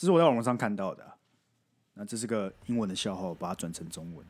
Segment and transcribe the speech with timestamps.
[0.00, 1.14] 这是我在网络上看到的啊。
[1.92, 4.26] 那这是个英文的笑话，我把它转成中文。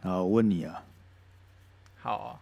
[0.00, 0.84] 好，我问你啊。
[1.96, 2.40] 好啊。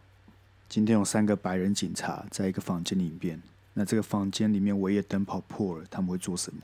[0.69, 3.41] 今天有三个白人警察在一个房间里面，
[3.73, 6.61] 那这个房间里面唯一灯泡破了，他们会做什么？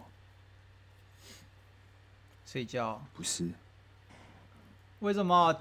[2.44, 3.02] 睡觉。
[3.14, 3.48] 不是。
[5.00, 5.54] 为什么？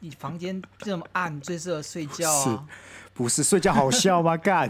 [0.00, 2.44] 你房间这么暗，最适合睡觉啊？
[2.44, 2.58] 是，
[3.14, 4.36] 不是睡觉好笑吗？
[4.38, 4.68] 干。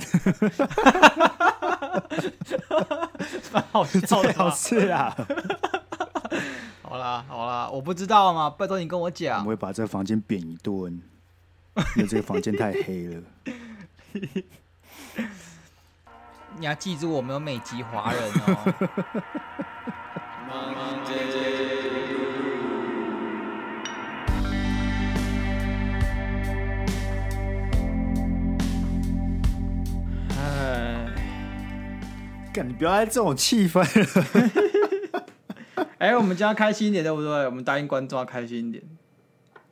[3.52, 5.16] 蛮好笑的，好事啊！
[6.82, 9.40] 好啦好啦，我不知道嘛，拜托你跟我讲。
[9.44, 11.00] 我会把这个房间扁一顿，
[11.96, 13.22] 因为这个房间太黑了。
[16.58, 18.74] 你要记住，我们有美籍华人哦。
[32.62, 33.82] 你不要在这种气氛。
[35.98, 37.30] 哎、欸，我们今天要开心一点，对不对？
[37.46, 38.84] 我们答应观众要开心一点。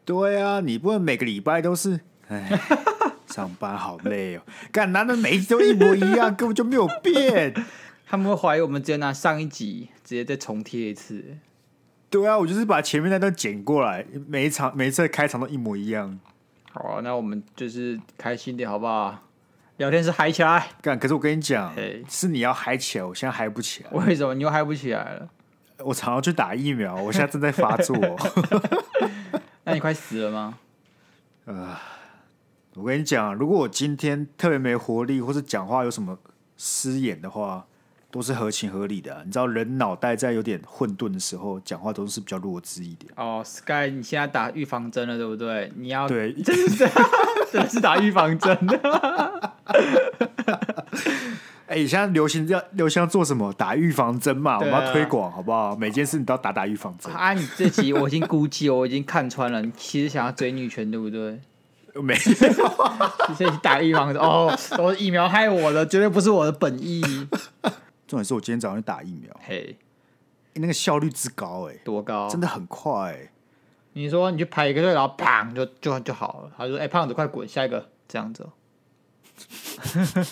[0.05, 2.59] 对啊，你不能每个礼拜都是哎，
[3.29, 4.43] 上班好累哦。
[4.73, 7.55] 干，男的每一集都一模一样，根本就没有变？
[8.09, 11.37] 他们会怀疑我们直接拿上一集直接再重贴一次。
[12.09, 16.19] 对啊，我就是把前面那段剪过来，每一场每一次的开场都一模一样。
[16.73, 19.21] 好啊，那我们就是开心点，好不好？
[19.77, 20.69] 聊天室嗨起来！
[20.81, 21.75] 干，可是我跟你讲
[22.09, 23.91] 是你要嗨起来，我现在嗨不起来。
[23.91, 25.29] 为什么你又嗨不起来了？
[25.79, 27.97] 我常常去打疫苗，我现在正在发作。
[29.65, 30.59] 那你快死了吗？
[31.47, 31.77] 呃，
[32.75, 36.17] 我跟你讲，如果我今天特别没活力，或是讲话有什么
[36.57, 37.67] 失言的话。
[38.15, 43.13] 都是合情合理的、啊，你知道人脑袋在有点混沌的时候，讲话都是比较弱智一点。
[43.17, 45.73] 哦，Sky，你现在打预防针了，对不对？
[45.75, 46.89] 你要对，真的是
[47.51, 48.79] 真的是打预防针的。
[51.67, 53.53] 哎、欸，现在流行要流行要做什么？
[53.55, 55.75] 打预防针嘛，啊、我们要推广，好不好？
[55.75, 57.13] 每件事你都要打打预防针。
[57.13, 61.41] 啊，你这集我已经估计，我已经看穿了，你其实想要追女权，对不对？
[62.01, 62.21] 没有，
[63.35, 67.03] 所以打预防针哦，都是疫苗害我的，绝对不是我的本意。
[68.15, 69.77] 重点是我今天早上去打疫苗，嘿、
[70.53, 72.29] 那个效率之高哎、欸，多高？
[72.29, 73.31] 真的很快、欸。
[73.95, 76.53] 你说你去排一个队，然后砰就就就好了。
[76.57, 78.49] 他说：“哎、欸，胖子，快滚，下一个这样子。”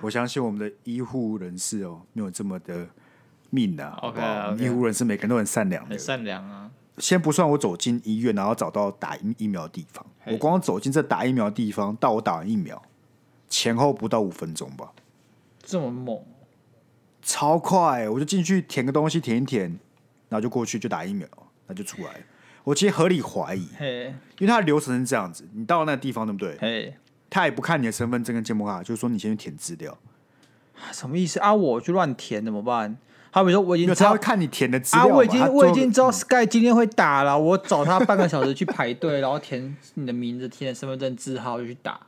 [0.00, 2.88] 我相信我们的医护人士哦，没有这么的
[3.50, 3.98] 命啊。
[4.00, 4.56] OK，, okay.
[4.56, 6.70] 医护人士每个人都很善良的，很善良啊。
[6.96, 12.82] 先不算我走进医院，然后找到打疫疫苗的地方.我光走进这打疫苗的地方，到我打完疫苗
[13.50, 14.90] 前后不到五分钟吧，
[15.62, 16.24] 这么猛。
[17.22, 19.70] 超快，我就进去填个东西，填一填，
[20.28, 21.26] 然后就过去就打疫苗，
[21.68, 22.10] 那就出来。
[22.64, 23.68] 我其实合理怀疑.
[24.38, 26.96] 因为它的流程是这样子：你到了那个地方，对不对.
[27.30, 29.96] 他也不看你的身份证跟健保卡，就是说你先去填资料。
[30.90, 31.54] 什么意思啊？
[31.54, 32.96] 我去乱填怎么办？
[33.30, 42.00] 好比说我已经他会看你填的资料、啊，我已经我已经知道 Sky 今天会打了，我找他半个小时去排队，然后填你的名字，填的身份证字号就去打。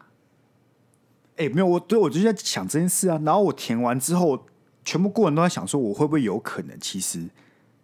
[1.36, 3.20] 哎、欸，没有，我对我就在想这件事啊。
[3.24, 4.46] 然后我填完之后。
[4.84, 7.26] 全部过程都在想说，我会不会有可能其实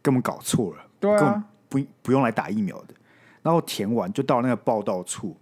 [0.02, 2.94] 根本搞错了，对啊，根本不不用来打疫苗的。
[3.42, 5.34] 然后填完就到那个报道处，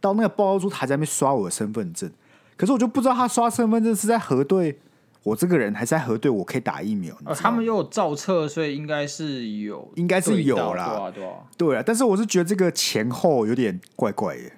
[0.00, 2.10] 到那个报道处还在那边刷我的身份证，
[2.56, 4.76] 可是我就不知道他刷身份证是在核对
[5.22, 7.14] 我这个人，还是在核对我可以打疫苗。
[7.24, 11.82] 哦，他们又有照册，所以应该是有，应该是有啦，对啊，对啊，对啊。
[11.86, 14.50] 但是我是觉得这个前后有点怪怪的，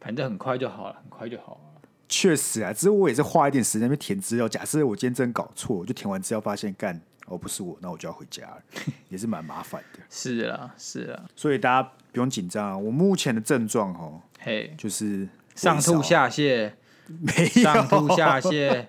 [0.00, 1.73] 反正很快就好了，很快就好了。
[2.16, 4.48] 确实啊，只是我也是花一点时间去填资料。
[4.48, 8.62] 假设我今天真搞错，我就填完资料发现干哦不是我，那我就要回家了，
[9.10, 9.98] 也是蛮麻烦的。
[10.08, 12.78] 是啊，是啊，所以大家不用紧张啊。
[12.78, 16.70] 我目前的症状哦，嘿，就是上吐下泻，
[17.08, 18.86] 没有上吐下泻，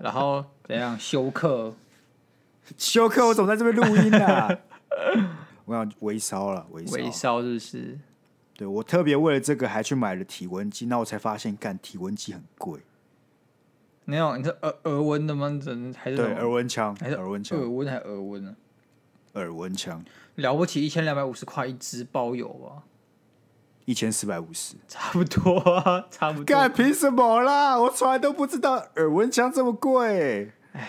[0.00, 1.74] 然后怎样休克？
[2.78, 3.26] 休克？
[3.26, 4.48] 我怎么在这边录音啊？
[5.66, 7.98] 我想微烧了，微烧，微烧日是。
[8.54, 12.80] 对，我特别为了这个还去买了体温计，那我才发现，干体温计很贵。
[14.04, 15.60] 没有，你是耳耳温的吗？
[15.64, 16.94] 真还是对耳温枪？
[16.96, 17.58] 还是耳温枪？
[17.58, 18.56] 耳温还是耳温呢？
[19.34, 20.04] 耳温枪
[20.34, 22.82] 了不起，一千两百五十块一支，包邮啊？
[23.84, 26.44] 一千四百五十，差不多啊，差不多。
[26.44, 27.80] 干凭什么啦？
[27.80, 30.52] 我从来都不知道耳温枪这么贵。
[30.72, 30.88] 哎，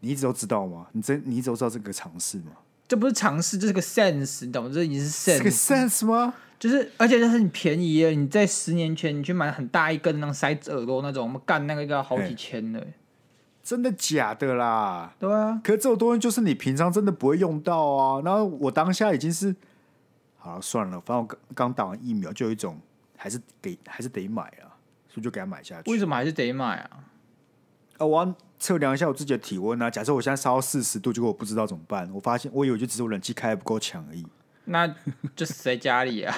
[0.00, 0.86] 你一直都知道吗？
[0.92, 2.52] 你真你一直都知道这个常识吗？
[2.88, 4.70] 这不是常识，这是个 sense，你懂吗？
[4.72, 6.34] 这已经是 sense，是个 sense 吗？
[6.64, 8.12] 就是，而且就是很便宜耶！
[8.12, 12.86] 你在十年前，你去买很大一根，那种塞耳朵那种，我们干那个要好几千的。
[13.62, 15.14] 真的假的啦？
[15.18, 15.60] 对啊。
[15.62, 18.22] 可是这种东西就是你平常真的不会用到啊。
[18.24, 19.54] 然后我当下已经是，
[20.38, 22.80] 好了算了，反正我刚刚打完疫苗，就有一种
[23.18, 24.72] 还是给还是得买啊，
[25.10, 25.90] 所以就给他买下去。
[25.90, 26.90] 为什么还是得买啊？
[27.98, 29.90] 啊，我要测量一下我自己的体温啊。
[29.90, 32.10] 假设我现在烧到四十度，结果我不知道怎么办？
[32.14, 34.24] 我发现我以为就只是我冷气开的不够强而已。
[34.64, 34.86] 那
[35.36, 36.34] 就死在家里啊，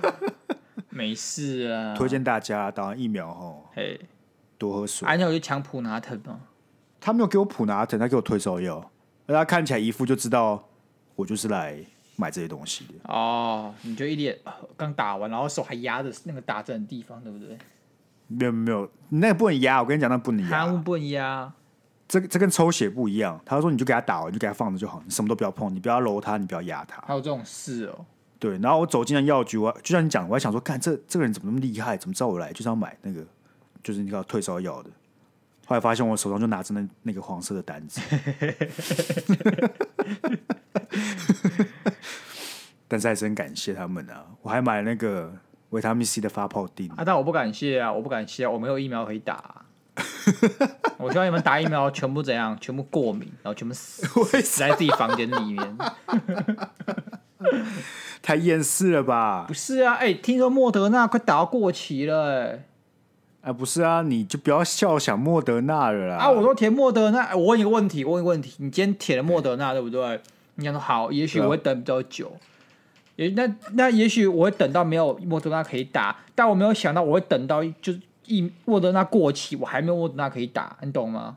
[0.90, 1.94] 没事啊。
[1.94, 4.00] 推荐大家打完疫苗后，嘿，
[4.58, 5.06] 多喝水。
[5.08, 6.40] 而且我就抢普拿疼吗？
[7.00, 8.90] 他没有给我普拿疼，他给我退烧药，
[9.26, 10.68] 而他看起来一副就知道
[11.14, 11.78] 我就是来
[12.16, 12.94] 买这些东西的。
[13.12, 14.38] 哦，你就一脸
[14.76, 17.56] 刚打完，然后手还压着那个打针的地方，对不对？
[18.26, 21.52] 没有没有，你那个不能压，我跟你讲，那、不能压，不能压。
[22.20, 23.40] 这这跟抽血不一样。
[23.44, 27.02] 他说你就给他打完，你就给他放着就好，你什么都不要碰，你不要揉他，你不要压他。
[27.06, 28.06] 还有这种事哦。
[28.38, 33.24] 对，然后我走进了药局，我就像你讲，我还想说，看这这个人怎么那么厉害，怎么知道我来就是要买那个，
[33.82, 34.90] 就是那个退烧药的。
[35.66, 38.00] 后来发现我手上就拿着那那个黄色的单子，
[42.86, 44.26] 但是还是很感谢他们啊！
[44.42, 45.32] 我还买了那个
[45.70, 49.63] 维他命 C 的发泡錠啊，但我不感谢啊，我不感谢啊，我没有疫苗可以打啊。
[50.98, 52.56] 我希望你们打疫苗全部怎样？
[52.60, 54.06] 全部过敏，然后全部死
[54.42, 55.76] 死在自己房间里面。
[58.22, 59.44] 太厌世了吧？
[59.46, 62.64] 不是啊，哎、欸，听说莫德纳快打到过期了、欸，哎。
[63.42, 66.16] 哎，不是啊，你就不要笑想莫德纳了啦。
[66.16, 70.20] 啊，我说填莫德纳，我问一个问题，我问一个问题，你今天填了莫德纳，对不对？
[70.54, 72.32] 你想说好，也许我会等比较久，
[73.16, 81.36] 也那那也许我会等到没有莫德纳可以打，但我没有想到我会等到就是一沃德纳过期，我还没有沃德纳可以打，你懂吗？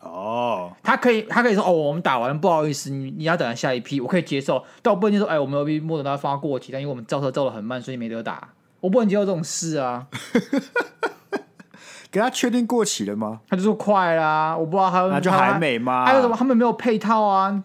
[0.00, 8.48] 哦，他可以，他可以说哦，我们打完了，不好意思，你你要等下一批，我可以接受，但我不能接受，哎，我们有批莫德纳放到过期，但因为我们造车造的很慢，所以没得打。
[8.80, 10.06] 我不能接受这种事啊！
[12.10, 13.40] 给他确定过期了吗？
[13.48, 16.06] 他就说快啦，我不知道他那就还没吗？
[16.06, 16.34] 还有什么？
[16.34, 17.62] 他们没有配套啊！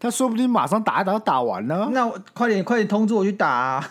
[0.00, 1.88] 他说不定马上打一打就打完了。
[1.92, 3.90] 那我快点快点通知我去打啊！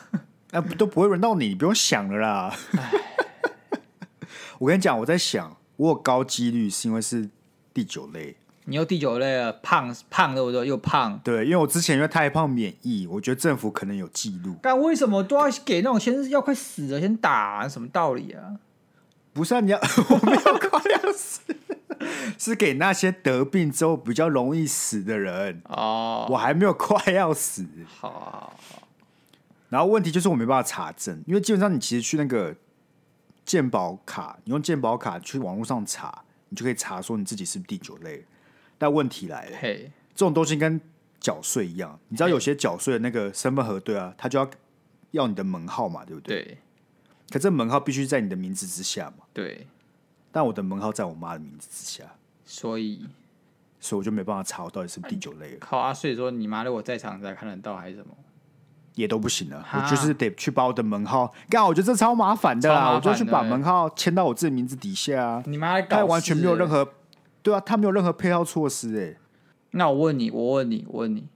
[0.53, 2.55] 那不都不会轮到你，你不用想了啦。
[4.59, 7.27] 我跟你讲，我在想，我有高几率是因为是
[7.73, 8.35] 第九类。
[8.65, 10.67] 你又第九类了，胖胖对不对？
[10.67, 11.19] 又胖。
[11.23, 14.55] 对，因为我之前因为太胖免疫，我觉得政府可能有记录。
[14.61, 17.67] 但为什么都要给那种先要快死了先打啊？
[17.67, 18.55] 什么道理啊？
[19.33, 21.41] 不是啊，你要 我没有快要死，
[22.38, 26.27] 是给那些得病之后比较容易死的人哦。
[26.29, 27.65] 我还没有快要死。
[27.88, 28.82] 好好好。
[29.73, 32.55] 然后问题就是我没办法查证，因为基本上你其实去那个
[33.43, 38.23] 鉴宝卡，你用鉴宝卡去网络上查，你就可以查说你自己是不是第九类。
[38.77, 40.79] 但问题来了，hey, 这种东西跟
[41.19, 44.47] 缴税一样，你知道有些缴税的那个身份核对啊，他就要
[45.09, 46.43] 要你的门号嘛，对不对？
[46.43, 46.57] 对。
[47.31, 49.25] 可这门号必须在你的名字之下嘛？
[49.33, 49.65] 对。
[50.31, 52.05] 但我的门号在我妈的名字之下，
[52.45, 53.07] 所以，
[53.79, 55.57] 所以我就没办法查我到底是不是第九类了。
[55.59, 55.91] 靠啊！
[55.91, 58.15] 所以说你妈如果在场才看得到，还是什么？
[58.95, 59.65] 也都不行了。
[59.73, 65.41] 我就是得去把我的门号，干我觉得这超麻烦的啦，我就去把门号签到我自己名字底下。
[65.45, 66.87] 你妈他完全没有任何。
[67.41, 69.17] 对啊，他没有任何配套措施哎。
[69.71, 71.27] 那我问你，我问你，我问你，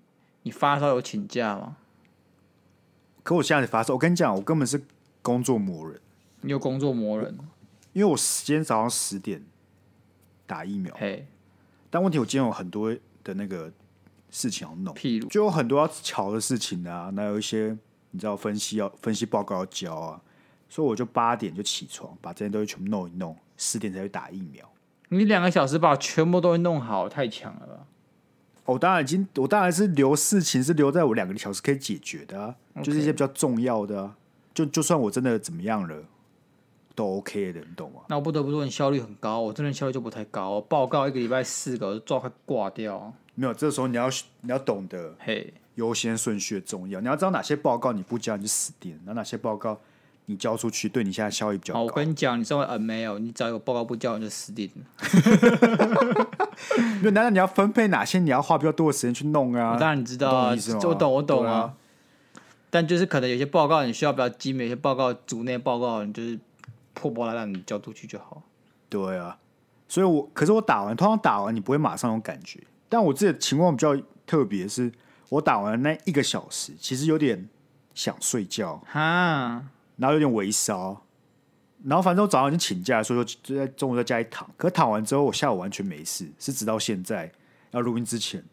[0.43, 1.75] 你发烧有请假吗？
[3.23, 4.81] 可我现在发烧，我跟你讲，我根本是
[5.21, 5.99] 工作魔人。
[6.41, 7.37] 你有工作魔人？
[7.91, 9.43] 因为我今天早上十点
[10.45, 11.27] 打疫苗，嘿。
[11.89, 13.69] 但问题我今天有很多的那个
[14.29, 17.77] 事情要弄，譬如就有很多要瞧的事情啊，那有一些
[18.11, 20.21] 你知道分析要分析报告要交啊，
[20.69, 24.69] 所以我就八点就起床，把这些东西全部弄一弄，十点才去打疫苗。
[25.09, 27.87] 你两个小时把全部都弄好，太强了吧？
[28.65, 32.53] 我、哦、当然已经，我当然是留事情是留在我两个小时可以解决的.
[32.83, 34.17] 就是一些比较重要的啊。
[34.53, 36.03] 就就算我真的怎么样了，
[36.97, 38.01] 都 OK 的，你懂吗？
[38.09, 40.59] 那我不得不说你效率很高，我这边效率就不太高。
[40.61, 43.13] 报告一个礼拜四个，我就抓快挂掉。
[43.35, 44.09] 没有，这时候你要
[44.41, 46.99] 你要懂得，嘿，优先顺序的重要。
[46.99, 49.79] 你要知道哪些报告你不交你就死定，然后哪些报告。
[50.29, 51.83] 你交出去，对你现在效益比较高。
[51.83, 54.83] 我跟你讲，你身为 Mail，你只要有报告不交，你就死定了。
[56.99, 58.19] 因为难道你要分配哪些？
[58.19, 59.77] 你要花比较多的时间去弄啊？
[59.79, 61.51] 当然你知道啊，我懂，我懂啊。
[61.53, 61.73] 啊
[62.69, 66.37] 但就是可能有些报告你需要比较精美，有些报告组内报告你就是
[66.99, 68.41] 破破烂烂，你交出去就好。
[68.89, 69.37] 对啊，
[69.87, 72.59] 所以我可是我打完，通常打完你不会马上有感觉。
[72.89, 74.91] 但我自己的情况比较特别，是
[75.29, 77.47] 我打完那一个小时，其实有点
[77.93, 78.81] 想睡觉。
[78.87, 79.63] 哈。
[79.97, 81.01] 然后有点微烧，
[81.83, 84.47] 然后反正我早上已经请假，所以说就在中午在家里躺。
[84.55, 87.31] 可躺完之后，我下午完全没事，是直到现在
[87.71, 88.43] 要录音之前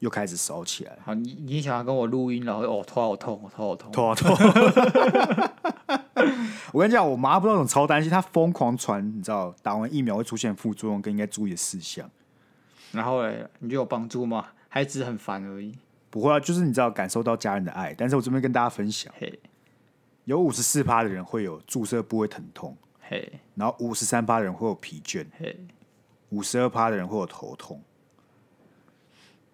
[0.00, 0.98] 又开始烧起来。
[1.04, 4.36] 好，你你想要跟我录音，然后哦，头好痛，我头好痛，头好痛。
[6.72, 12.10] 我跟你讲，我妈不知道怎么超担心，她疯狂传，你知道打完疫苗会出现副作用跟应该注意的事项。
[12.92, 14.46] 然后嘞，你就有帮助吗？
[14.68, 15.76] 还只是很烦而已。
[16.10, 17.94] 不会啊，就是你知道感受到家人的爱。
[17.94, 19.12] 但是我这边跟大家分享。
[19.18, 19.38] 嘿。
[20.24, 25.58] 有五十四趴的人会有注射部位疼痛，嘿，然后五十三趴的人会有疲倦，嘿，
[26.28, 27.80] 五十二趴的人会有头痛，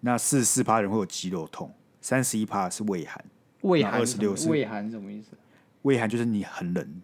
[0.01, 3.23] 那四十四趴的人会有肌肉痛，三十一趴是胃寒，
[3.61, 5.29] 胃寒二十六是胃寒什么意思？
[5.85, 7.01] 畏寒就是你很冷，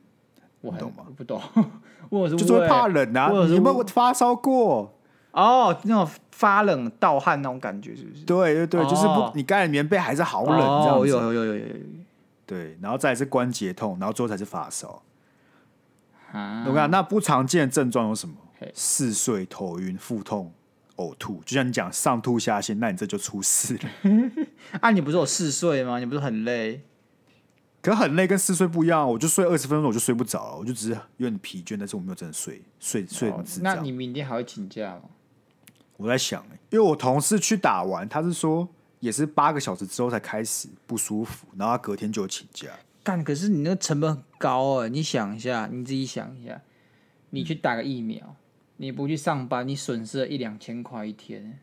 [0.61, 1.05] 我懂吗？
[1.15, 1.39] 不懂，
[2.09, 3.29] 我是就是会怕冷啊。
[3.45, 4.97] 你有没有发烧过？
[5.31, 8.25] 哦，那种发冷盗汗那种感觉是不是？
[8.25, 11.07] 对对对，就是不，你盖了棉被还是好冷这样子。
[11.07, 11.75] 有有有有有有。
[12.45, 15.01] 对，然后再是关节痛，然后最后才是发烧。
[16.31, 18.35] 啊，我看那不常见的症状有什么？
[18.73, 20.51] 嗜睡、头晕、腹痛、
[20.97, 21.41] 呕吐。
[21.45, 23.89] 就像你讲上吐下泻，那你这就出事了。
[24.81, 25.99] 啊，你不是有嗜睡吗？
[25.99, 26.81] 你不是很累？
[27.81, 33.33] 可很累跟嗜睡不一样，我就睡二十分钟我就睡不着了，我就只是有点疲倦，但是我没有真的睡睡睡。
[33.61, 35.03] 那你明天还会请假吗？
[35.97, 38.69] 我在想，因为我同事去打完，他是说。
[39.01, 42.69] 也是八个小时之后才开始不舒服，然后他隔天就请假。
[43.01, 44.87] 但，可是你那个成本很高啊！
[44.87, 46.61] 你想一下，你自己想一下，
[47.31, 48.35] 你去打个疫苗，嗯、
[48.77, 51.57] 你不去上班，你损失了一两千块一天。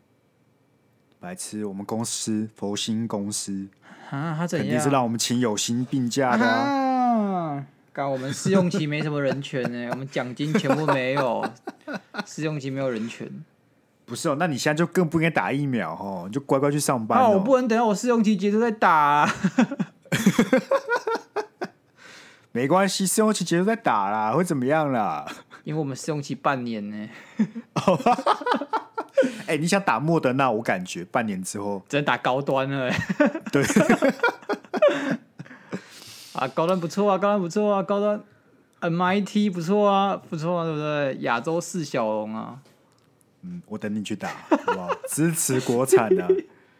[1.20, 3.68] 白痴，我们公司佛心公司
[4.10, 4.66] 啊，他怎样？
[4.66, 7.64] 肯定是让我们请有薪病假的啊！
[7.92, 11.44] 干、啊，我们试用期没什么人权呢，我们奖金全部没有，
[12.26, 13.28] 试用期没有人权。
[14.06, 17.22] 不是哦，那你现在就更不应该打疫苗哦，你就乖乖去上班哦。
[17.22, 19.30] 啊，我不能等到我试用期结束再打啊。
[22.52, 25.26] 没关系，试用期结束再打啦，会怎么样啦？
[25.64, 27.08] 因为我们试用期半年呢。
[29.46, 30.50] 哎、欸，你想打莫德纳？
[30.50, 32.90] 我感觉半年之后只能打高端了。
[33.52, 33.64] 对。
[36.34, 38.22] 啊，高端不错啊，高端不错啊，高端
[38.80, 41.16] MIT 不错啊，不错啊，对不对？
[41.22, 42.60] 亚洲四小龙啊。
[43.42, 44.88] 嗯，我等你去打，好不好？
[45.08, 46.24] 支持国产的。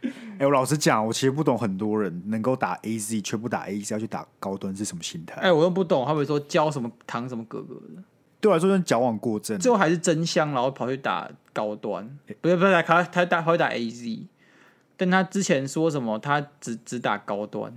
[0.03, 5.35] 哎、欸，我老实讲，我其实不懂很多人能够打 AZ 却不打 AZ 要去打高端是什么心态。
[5.41, 8.03] 哎、欸，我又不懂，他们说教什么糖什么哥哥的，
[8.41, 9.59] 对我来说就是矫枉过正。
[9.59, 14.23] 最后还是真香，然后跑去打高端，欸、不是不是，他他打他会打 AZ，
[14.97, 17.73] 但他之前说什么他只只打高端。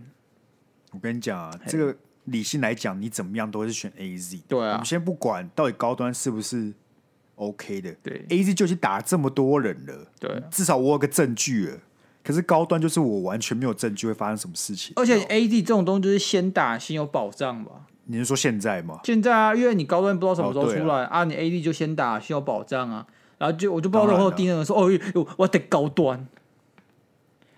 [0.91, 4.41] 我跟你讲啊，这个理性来讲，你怎么样都是选 AZ。
[4.47, 6.73] 对啊，我们先不管到底高端是不是。
[7.35, 11.77] OK 的，对，A Z 就是打了这么多人了，对，至少我有个证据了。
[12.23, 14.93] 可是高端就是我完全没有证据会发生什么事情。
[14.95, 17.87] 而且 A Z 这种东西就是先打先有保障吧？
[18.05, 18.99] 你是说现在吗？
[19.03, 23.05] 现在啊，因为你高端不知道什么时候出来、哦、啊，啊，你 AD 就先打需要保障啊。
[23.37, 24.89] 然后就我就不知道然后盯人说哦，
[25.37, 26.27] 我得高端。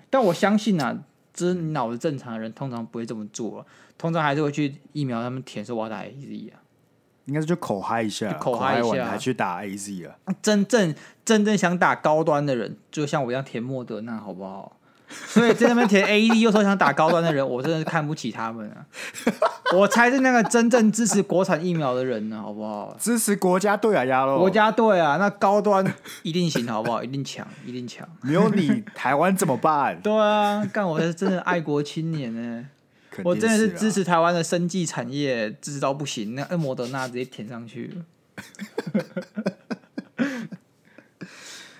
[0.10, 0.98] 但我相信啊，
[1.34, 3.66] 就是脑子正常的人通常不会这么做、啊，
[3.98, 6.62] 通常还是会去疫苗他们填说我要打 A Z 啊。
[7.26, 10.16] 应该是就口嗨一下，口嗨一下，还去打 AZ 啊。
[10.42, 14.76] 真正真正想打高端的人，就像我一样填莫德纳，好不好？
[15.08, 18.86] 所以在那边填 AZ 又说想打高端的人，我真的是看不起他们啊！
[19.74, 22.96] 我才是那个真正支持国产疫苗的人呢，好不好？
[23.00, 24.38] 支持国家队啊，压喽！
[24.38, 25.86] 国家队啊，那高端
[26.22, 27.02] 一定行，好不好？
[27.04, 28.08] 一定强，一定强。
[28.22, 30.00] 没有你，台湾怎么办？
[30.04, 32.68] 对啊，干我是真的爱国青年呢。
[33.24, 36.36] 我真的是支持台湾的生技产业，支持到不行。
[36.36, 38.06] 那莫德纳直接填上去了。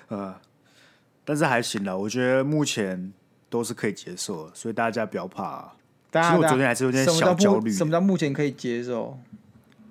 [0.10, 0.36] 呃，
[1.26, 3.12] 但是还行了，我觉得目前
[3.50, 5.74] 都是可以接受的，所以大家不要怕啊。
[6.22, 7.72] 其实我昨天还是有点小焦虑。
[7.72, 9.18] 什么叫目前可以接受？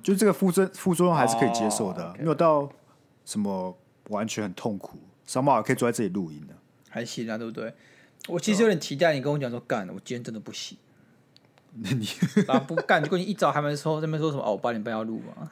[0.03, 2.69] 就这个副作副作用还是可以接受的，没有到
[3.25, 3.77] 什么
[4.09, 4.99] 完全很痛苦。
[5.25, 6.55] 小马可以坐在这里录音的，
[6.91, 7.73] 还行啊，对不对？
[8.29, 10.77] 我其实有点期待你跟我讲说，干，我今天真的不行。
[11.79, 12.07] 那你
[12.49, 14.43] 啊不干，结果你一早还没说，那边说什么？
[14.45, 15.51] 哦，我八点半要录嘛。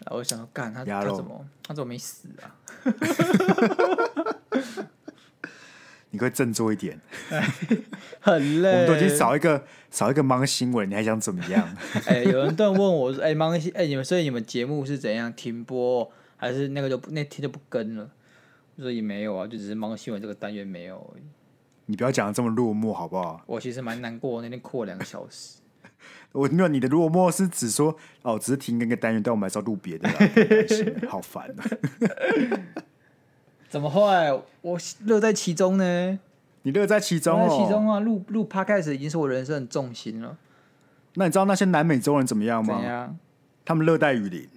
[0.00, 2.54] 然后我想说，干他他怎么他怎么没死啊？
[6.10, 6.98] 你可以振作一点，
[8.20, 8.72] 很累。
[8.72, 11.76] 我们都已经少一个少一个芒新闻，你还想怎么样？
[12.06, 18.10] 哎、欸，有人都问我说，哎、欸，芒新，哎、欸，你们所以你们节目是怎样停播，还是那个就那天就不跟了？
[18.76, 21.22] 我说也没有啊，就只是芒新闻这个单元没有而已。
[21.86, 23.42] 你不要讲的这么落寞好不好？
[23.46, 25.58] 我其实蛮难过，那天哭了两个小时。
[26.32, 30.14] 我没有你的落寞是指说哦，只是停更个单元，但我们还是要录别的啦。
[31.08, 31.64] 好烦啊！
[33.68, 34.42] 怎么会？
[34.62, 36.18] 我乐在其中呢。
[36.62, 40.36] 你乐在其中哦，其中啊，录录 Podcast 已经是我人生的重心了。
[41.14, 42.78] 那你知道那些南美洲人怎么样吗？
[42.78, 43.16] 怎样？
[43.64, 44.48] 他们热带雨林。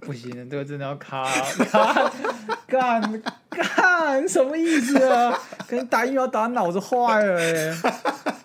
[0.00, 2.12] 不行，这个真的要卡卡
[2.68, 5.36] 干干什么意思啊？
[5.66, 7.76] 跟打疫苗打脑子坏了哎！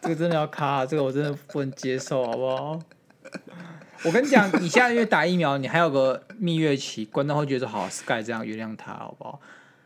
[0.01, 2.79] 这个真的要卡，这个我真的不能接受，好不好？
[4.05, 9.39] 我跟你讲，你下个月打疫苗，你还有个蜜月期，观众会觉得好，Sky 这样原谅他，好不好？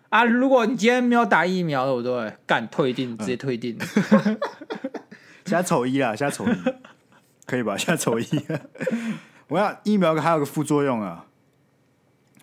[0.09, 2.33] 啊，如果你今天没有打疫苗，对不对？
[2.45, 3.77] 干退订，直接退订。
[5.45, 6.55] 现在丑一啊，现在丑一，
[7.45, 7.77] 可以吧？
[7.77, 8.25] 现在丑一。
[9.49, 11.25] 我要疫苗还有个副作用啊，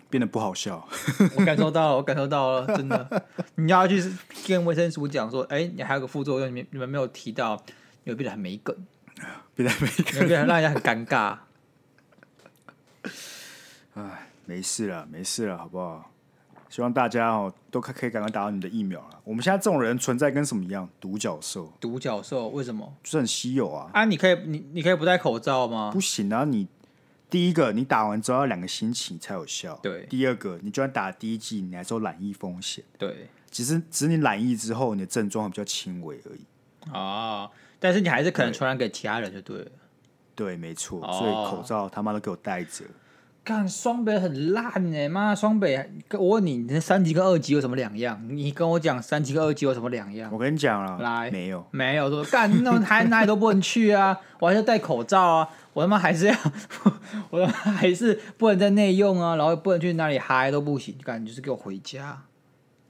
[0.09, 0.87] 变得不好笑。
[1.35, 3.23] 我感受到了，我感受到了，真的。
[3.55, 4.01] 你要去
[4.47, 7.61] 跟卫生署讲说，哎、欸，你还有个副作用，你们你们没有提到，
[8.05, 8.75] 你会变得很没梗，
[9.55, 11.37] 变得没梗，变得让人家很尴尬。
[13.93, 16.11] 哎，没事了，没事了，好不好？
[16.67, 19.21] 希望大家哦都可可以赶快打到你的疫苗了。
[19.23, 20.89] 我们现在这种人存在跟什么一样？
[20.99, 21.71] 独角兽。
[21.79, 22.93] 独角兽为什么？
[23.03, 23.89] 就是很稀有啊！
[23.93, 25.91] 啊，你可以你你可以不戴口罩吗？
[25.93, 26.43] 不行啊！
[26.43, 26.67] 你
[27.29, 29.79] 第一个，你打完之后要两个星期才有效。
[29.81, 30.05] 对。
[30.07, 32.83] 第二个，你就算打第一剂，你还是有染疫风险。
[32.97, 33.29] 对。
[33.49, 36.91] 只是只是你染疫之后，你的症状比较轻微而已。
[36.91, 37.49] 啊！
[37.79, 39.63] 但是你还是可能传染给其他人，就对了。
[39.65, 39.71] 对，
[40.35, 40.99] 对没错。
[41.11, 42.83] 所以口罩他妈都给我戴着。
[43.43, 45.87] 干双北很烂哎，妈双北！
[46.13, 48.19] 我问你，你三级跟二级有什么两样？
[48.27, 50.31] 你跟我讲三级跟二级有什么两样？
[50.33, 54.19] 我跟你讲了，来，没有，没有说干那还哪里都不能去啊！
[54.39, 55.49] 我还是戴口罩啊！
[55.73, 56.35] 我他妈还是要，
[57.29, 59.35] 我他妈还是不能在内用啊！
[59.35, 62.23] 然后不能去哪里嗨都不行，干就是给我回家。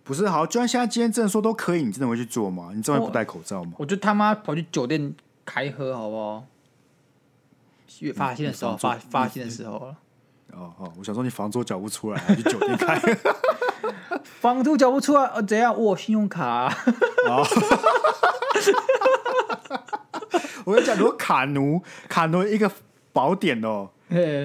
[0.06, 2.72] 不是好，就算现在今天真的说都可以，你真的会去做吗？
[2.74, 3.72] 你真的会不戴口罩吗？
[3.74, 6.46] 我，我就他妈跑去酒店开喝好不好？
[8.00, 9.96] 越发现的时候，发发现的时候了。
[10.54, 12.98] 哦哦，我想说你房租缴不出来，还去酒店开？
[14.24, 15.76] 房租缴不出来，呃，怎样？
[15.78, 16.74] 我信用卡、啊。
[17.28, 17.44] 哦、
[20.64, 22.72] 我跟你讲，如果卡奴卡奴一个
[23.12, 23.90] 宝典哦，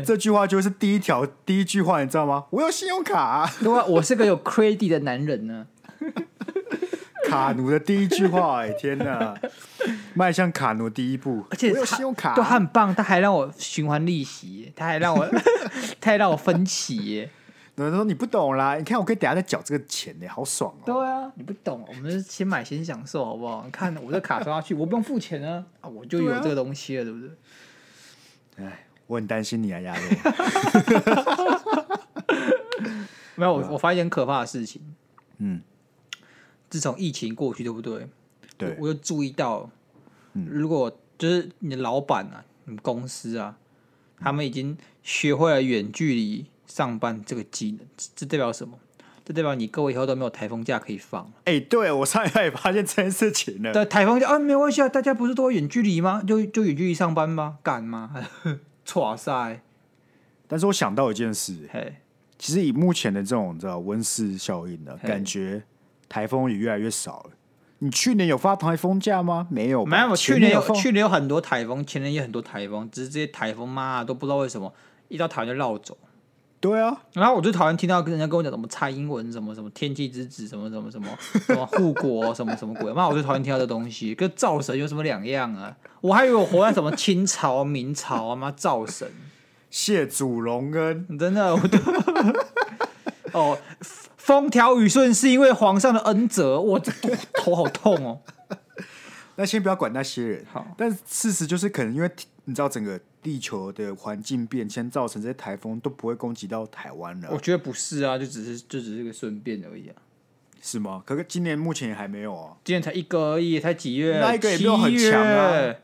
[0.04, 2.46] 这句话就是第一条第一句话，你知道吗？
[2.50, 5.66] 我有信用卡、啊，对啊，我是个有 credit 的男人呢。
[7.30, 9.38] 卡奴的第一句话，哎，天哪！
[10.14, 15.24] 迈向卡奴第一步，而且我有信用卡，都很棒，他还让我循环利息，他还让我，
[16.00, 17.30] 他还让我分期耶。
[17.76, 20.82] 有人说你不懂啦，你看我可以等下再缴这个钱呢，好爽哦。
[20.84, 23.62] 对啊，你不懂，我们是先买先享受，好不好？
[23.64, 28.66] 你看我这卡刷下去，我不用付钱啊，啊，我就有这个东西了，对不对？
[28.66, 30.08] 哎，我很担心你啊，亚瑞。
[33.36, 34.82] 没有，我我发现很可怕的事情。
[35.38, 35.62] 嗯。
[36.70, 38.08] 自从疫情过去，对不对？
[38.56, 39.68] 对，我就注意到，
[40.32, 43.58] 如果就是你的老板啊，你们公司啊，
[44.18, 47.80] 他们已经学会了远距离上班这个技能，
[48.14, 48.78] 这代表什么？
[49.24, 51.24] 这代表你各位以后都没有台风假可以放。
[51.44, 53.72] 哎、欸，对我上一代也发现这件事情了。
[53.72, 56.22] 对，台风假啊，没关系啊，大家不是都远距离吗？
[56.22, 57.58] 就就远距离上班吗？
[57.62, 58.14] 干吗？
[58.84, 59.62] 剉赛！
[60.48, 61.96] 但是我想到一件事，嘿，
[62.38, 65.62] 其实以目前的这种你知道温室效应的感觉。
[66.10, 67.30] 台风也越来越少了。
[67.78, 69.46] 你去年有发台风假吗？
[69.50, 70.14] 没有，没有。
[70.14, 74.70] 去年有，去年有很多台风，前年也很多台风，只是这些台风妈都不知道为什么
[75.08, 75.96] 一到台湾就绕走。
[76.60, 81.08] 对啊，然后我最讨厌听到跟人家跟我讲什么蔡英文什么什么天气之子什么什么什么
[81.46, 85.74] 什么护国什么什么鬼，妈我最讨厌听到这东西，跟灶神有什么两样啊？
[86.02, 89.10] 我还以为我活在什么清朝明朝啊妈灶神
[89.70, 91.78] 谢祖隆恩，真的我都
[93.32, 93.56] 哦。
[94.20, 96.92] 风调雨顺是因为皇上的恩泽，我这
[97.32, 98.20] 头好痛哦。
[99.36, 100.66] 那先不要管那些人，好。
[100.76, 102.10] 但事实就是，可能因为
[102.44, 107.28] 你知道整个地球的环境变迁，造成这些台风都不会攻击到台湾了。
[107.32, 109.96] 我觉得不是啊，就只是就只是个顺便而已啊。
[110.60, 111.02] 是吗？
[111.06, 112.52] 可是今年目前也还没有啊。
[112.62, 114.20] 今年才一个而已，才几月？
[114.20, 115.74] 那一个也没有很强啊。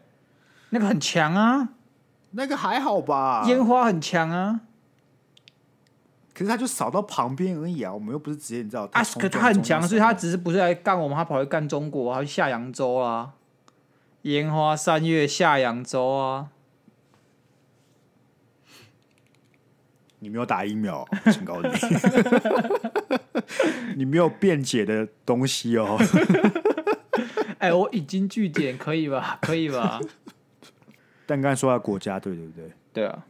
[0.71, 1.71] 那个很强啊，
[2.33, 3.45] 那个还好吧？
[3.49, 4.61] 烟花很强啊。
[6.37, 8.87] 可是他就扫到旁边而已啊，我们又不是直接你知道。
[8.93, 13.33] 啊，可他很强，所以他只是不是来干我们，他跑去干中国，他去下扬州啊。
[14.23, 16.49] 烟花三月下扬州啊。
[20.19, 21.73] 你没有打疫苗，请告诉你，
[23.97, 25.97] 你没有辩解的东西哦。
[27.61, 29.39] 哎、欸，我已经据点，可以吧？
[29.41, 29.99] 可以吧？
[31.25, 32.71] 但刚才说到国家队，对不对？
[32.93, 33.25] 对啊。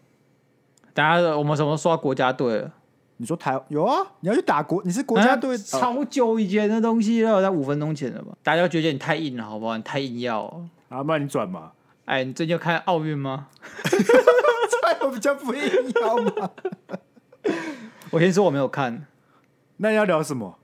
[0.93, 2.73] 大家，我们什么时候说到国家队了？
[3.19, 4.07] 你说台有啊？
[4.21, 4.83] 你要去打国？
[4.85, 5.57] 你是国家队？
[5.57, 8.37] 啊、超久以前的东西了，在五分钟前了吧？
[8.43, 9.77] 大家觉得你太硬了，好不好？
[9.77, 10.45] 你太硬要
[10.89, 11.03] 啊？
[11.03, 11.73] 不然你转嘛？
[12.05, 13.49] 哎，你最近有看奥运吗？
[13.83, 15.63] 这有比较不硬
[16.01, 16.51] 要吗？
[18.11, 19.07] 我先说我没有看。
[19.79, 20.59] 那你要聊什么？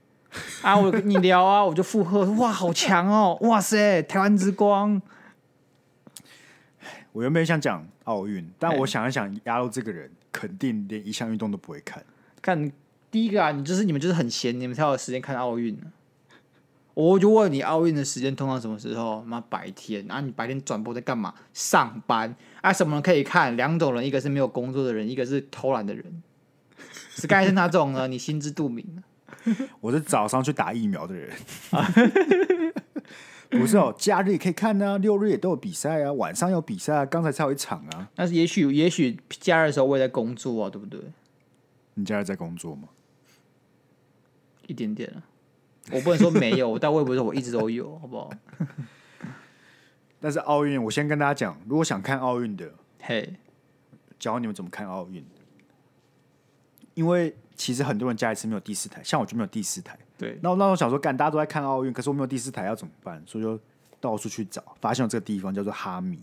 [0.63, 2.31] 啊，我跟你聊啊，我就附和。
[2.33, 3.39] 哇，好强哦！
[3.43, 5.01] 哇塞，台湾之光。
[7.13, 12.03] 我原本想讲奥运，但我想一想，鸭肉这个人肯定连一项运动都不会看。
[12.43, 12.71] 看
[13.11, 15.79] 第一个啊，你就是你们就是很闲，你们才有时间看奥运。
[16.95, 19.23] 我就问你，奥运的时间通常什么时候？
[19.23, 20.21] 妈白天啊！
[20.21, 21.33] 你白天转播在干嘛？
[21.55, 22.71] 上班啊？
[22.71, 23.57] 什么人可以看？
[23.57, 26.23] 两种人，一个是没有工作的人，一个是偷懒的人。
[27.15, 28.07] 是该是哪种呢？
[28.09, 28.85] 你心知肚明。
[29.81, 31.31] 我是早上去打疫苗的人。
[33.49, 38.11] 不是哦，假日也可以看啊，六日也都有比赛啊，晚上有比赛啊，刚才才有一场啊。
[38.15, 41.01] 但是也许也许假日的时候我也在工作啊，对不对？
[41.95, 42.89] 你假日在工作吗？
[44.67, 45.23] 一点点啊，
[45.91, 48.31] 我不能说没有， 但我也不是说我一直都有，好不好？
[50.21, 53.35] 但是奥运，我先跟大家讲，如果想看奥运的，嘿、
[54.19, 55.25] 教你们怎么看奥运。
[56.95, 59.99] 因为其实很多人家里是没有第四台，像我就没有第四台。
[60.17, 63.23] 对，那我那时候想说，干大家都在看奥运，可是我没有第四台要怎么办？
[63.27, 63.59] 所以就
[63.99, 66.23] 到处去找，发现有这个地方叫做哈密。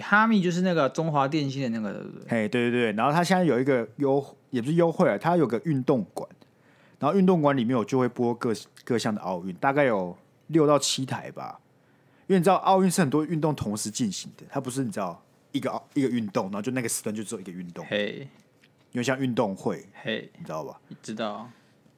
[0.00, 2.28] 哈密就是那个中华电信的那个，对不对？
[2.28, 2.92] 嘿，对对对。
[2.92, 6.28] 然后它现在有一个优，也不是优惠啊，它有个运动馆。
[6.98, 8.52] 然后运动馆里面我就会播各
[8.84, 10.16] 各项的奥运，大概有
[10.48, 11.60] 六到七台吧。
[12.26, 17.84] 因为你知道奥运是很多运动同时进行的，它不是你知道一个一个运动，然后就那个时段就只有一个运动。
[17.86, 18.28] 嘿，
[18.92, 20.80] 因为像运动会，嘿，你知道吧？
[21.02, 21.48] 知道。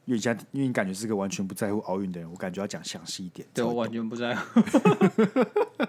[0.05, 3.47] 因为像因为你感觉是个完全不在乎奥运的人，我感觉要讲详细一点。
[3.55, 4.61] 对，我完全不在乎。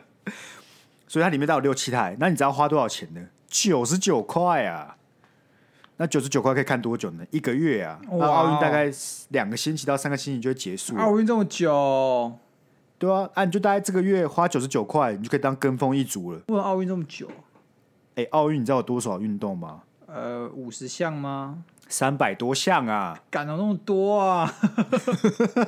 [1.09, 3.19] 所以它里面大概有六七台，那你知道花多少钱呢？
[3.47, 4.95] 九十九块啊！
[5.97, 7.25] 那九十九块可以看多久呢？
[7.31, 7.99] 一个月啊！
[8.11, 8.91] 那奥运大概
[9.29, 10.95] 两个星期到三个星期就会结束。
[10.97, 12.37] 奥运这么久？
[12.99, 16.37] 对啊，啊，你就大概这个月花九十九块，你就可以当跟风一族了。
[16.37, 17.27] 为什么奥运这么久？
[18.15, 19.81] 哎、欸，奥运你知道有多少运动吗？
[20.05, 21.63] 呃，五十项吗？
[21.87, 23.19] 三百多项啊！
[23.31, 24.53] 干了那么多啊！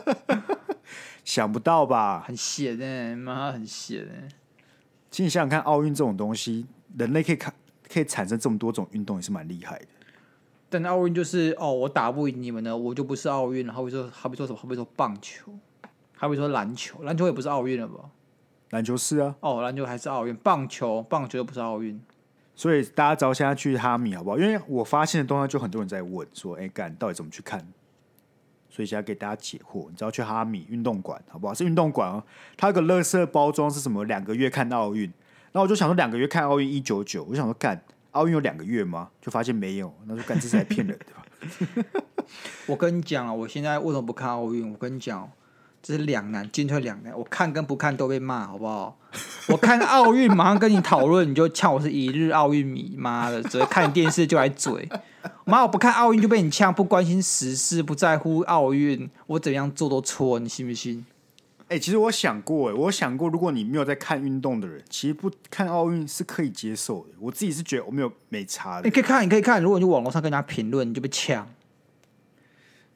[1.25, 2.23] 想不到吧？
[2.27, 4.27] 很闲哎，妈，很闲哎。
[5.12, 6.65] 其实你想想看，奥运这种东西，
[6.97, 7.54] 人类可以看，
[7.91, 9.86] 可以产生这么多种运动，也是蛮厉害的。
[10.69, 13.74] 但奥运就是哦，我打不赢你们呢，我就不是奥运了。
[13.74, 14.58] 好比说，好比说什么？
[14.58, 15.52] 好比说棒球，
[16.15, 18.10] 好比说篮球，篮球也不是奥运了吧？
[18.69, 19.36] 篮球是啊。
[19.41, 22.02] 哦，篮球还是奥运，棒球，棒球又不是奥运。
[22.56, 24.38] 所以大家只要现在去哈米好不好？
[24.38, 27.67] 因为我发现的东西就很多人在问说，哎、欸，干到底怎么去看？
[28.72, 31.54] 所以现在给大家解惑，你知道去哈米运动馆好不好？
[31.54, 32.24] 是运动馆哦，
[32.56, 34.06] 它有个乐色包装是什么？
[34.06, 35.12] 两个月看奥运，
[35.52, 39.10] 那我就想说两个月看奥运一九九，我想说干奥运有两个月吗？
[39.22, 41.92] 就发现没有，那就干这是在骗人的吧？
[42.66, 44.72] 我跟你讲啊，我现在为什么不看奥运？
[44.72, 45.30] 我跟你讲，
[45.82, 47.12] 这是两难，进退两难。
[47.17, 48.98] 我看跟不看都被骂，好不好？
[49.48, 54.88] 我看奥运马上跟你讨论，你就呛我是一日奥运迷，妈的，只会看电视就来嘴。
[55.46, 61.06] 妈，我不看奥运就被你呛，不关心时事，不在乎奥运，我怎样做都错，你信不信？
[61.67, 67.13] 哎、欸，其实我想过，哎，我想过，如果你没有在看运动的人，其实不看奥运是可以接受的。
[67.20, 68.84] 我自己是觉得我没有没差的。
[68.84, 71.48] 你可以看，你可以看，如果你去网络上跟人家评论，你就被呛。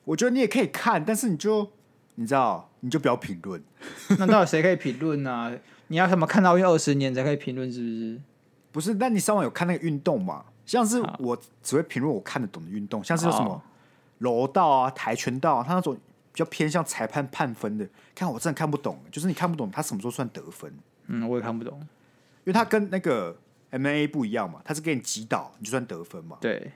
[0.04, 1.72] 我觉得你也可以看，但是你就
[2.16, 3.62] 你知道，你就不要评论。
[4.18, 5.58] 那到底谁可以评论呢？
[5.88, 8.22] 你要什么看到运二十年才可以评论，是不是？
[8.72, 10.46] 不是，那你上网有看那个运动吗？
[10.66, 13.62] 像是我只会评论我看得懂的运动，像是有什么
[14.18, 15.94] 柔道啊、跆拳道啊，他那种
[16.32, 18.98] 比较偏向裁判判分的，看我真的看不懂。
[19.12, 20.74] 就是你看不懂他什么时候算得分？
[21.08, 21.88] 嗯，我也看不懂，因
[22.46, 23.38] 为他跟那个
[23.72, 26.38] MMA 不一样嘛，他是给你击倒你就算得分嘛。
[26.42, 26.72] 对。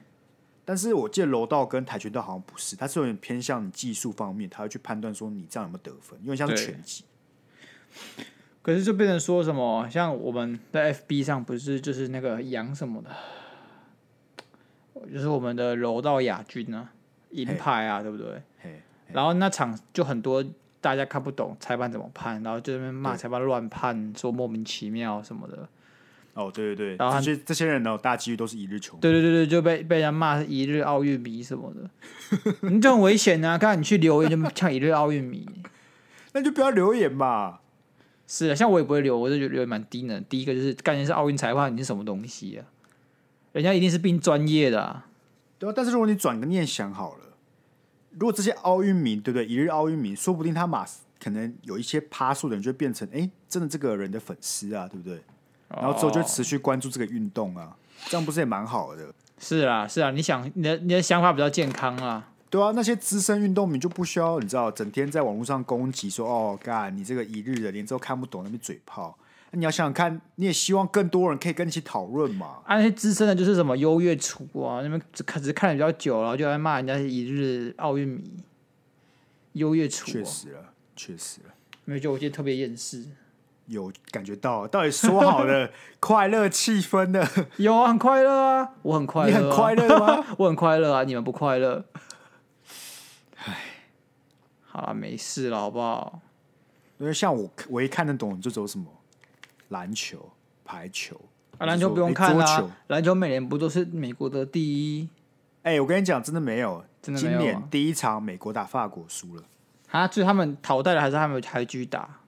[0.70, 7.04] 但是我记得柔道跟跆拳道好像不是，它是有点偏向技术方面，他会去判断说你这样有没有得分，因为像是拳击。
[8.62, 13.10] 可是就变成说什么，像我们在 FB 上不是就是那个杨什么的。
[15.12, 16.92] 就是我们的柔道亚军啊，
[17.32, 18.40] 银牌啊，对不对？
[19.08, 20.46] 然后那场就很多
[20.80, 25.68] 大家看不懂裁判怎么判，然后就在那边骂裁判乱判，说莫名其妙什么的。
[26.34, 29.02] 哦，对对对，然后这些这些人呢，大几率都是一日球迷。
[29.02, 31.90] 对对对对，就被被人家骂是一日奥运迷什么的，
[32.70, 33.58] 你这很危险啊！
[33.58, 35.46] 刚才你去留言就像一日奥运迷，
[36.34, 37.60] 那就不要留言嘛。
[38.26, 40.24] 是啊，像我也不会留，我就觉得留言蛮低能。
[40.26, 42.66] 第一个就是，感觉是奥运裁判，你是什么东西啊？
[43.52, 45.08] 人家一定是并专业的，啊，
[45.58, 45.74] 对啊。
[45.76, 47.36] 但是如果你转个念想好了，
[48.12, 49.46] 如果这些奥运迷，对不对？
[49.48, 50.86] 一日奥运迷，说不定他马
[51.20, 55.20] 可能有一些趴数的人就会变成，哎，真的这个人的粉丝啊，对不对？
[55.76, 59.14] 然后之后就持续关注这个运动啊，这样不是也蛮好的？
[59.38, 60.12] 是啊，是啊。
[60.12, 62.32] 你想，你的你的想法比较健康啊。
[62.50, 69.16] 对啊，那些资深运动迷就不需要，你知道，整天在网络上攻击说，哦，干你这个一日的，连这都看不懂，那边嘴炮。
[69.52, 72.58] 那你要想想看，你也希望更多人可以跟你一起讨论嘛。
[72.66, 78.24] 啊，那些资深的，就是什么优越处啊，那边只看只看的比较久了，就在骂人家是一日奥运迷。
[79.54, 81.54] 优越厨，确实了，确实了。
[81.86, 83.04] 没有，就我觉得特别厌世。
[83.70, 87.26] 有感觉到，到底说好的 快乐气氛呢？
[87.58, 89.40] 有啊，很快乐啊，我很快乐、啊。
[89.40, 90.26] 你很快乐吗？
[90.38, 91.86] 我很快乐啊，你们不快乐。
[93.38, 93.58] 唉，
[94.66, 96.20] 好了，没事了，好不好？
[96.98, 98.86] 因为像我，我一看得懂就走什么。
[99.70, 100.32] 篮球、
[100.66, 101.16] 排球
[101.60, 102.78] 啊，篮球不用看啦、啊。
[102.88, 105.08] 篮球每年不都是美国的第一？
[105.62, 107.38] 哎、欸，我跟你讲，真的没有，真的没有。
[107.38, 109.44] 今年第一场美国打法国输了。
[109.92, 112.19] 啊，就是他们淘汰了，还是他们还继续打？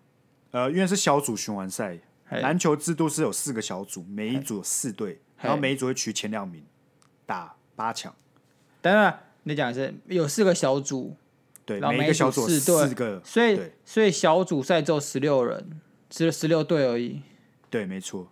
[0.51, 1.97] 呃，因为是小组循环赛，
[2.29, 6.63] 篮球制度是有四个小组，每一组有四队，然后每一组会取前两名
[7.25, 8.13] 打八强。
[8.81, 11.15] 当然，你讲的是有四个小组，
[11.65, 17.21] 对，每一个小组四个，所以所以小组赛只有十六人，只有十六队而已。
[17.69, 18.31] 对，没错。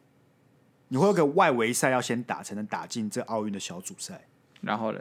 [0.89, 4.27] 你会有个外围赛要先打，才能打进这奥运的小组赛。
[4.61, 4.99] 然后嘞，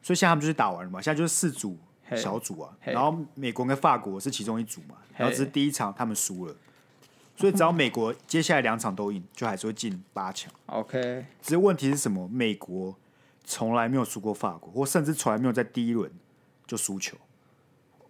[0.00, 1.76] 所以现在他们就是打完了嘛，现在就是四组
[2.16, 2.76] 小组啊。
[2.82, 6.54] 然后美国跟法国是其中一组嘛，然后只是第一场他们输了，
[7.36, 10.52] 所以只要美国接下来两场都赢，就还是会进八强。
[10.66, 12.28] OK，只是问题是什么？
[12.28, 12.94] 美国
[13.44, 16.10] 从来没有输过法国，或甚至从来没有在第一轮
[16.66, 17.16] 就输球。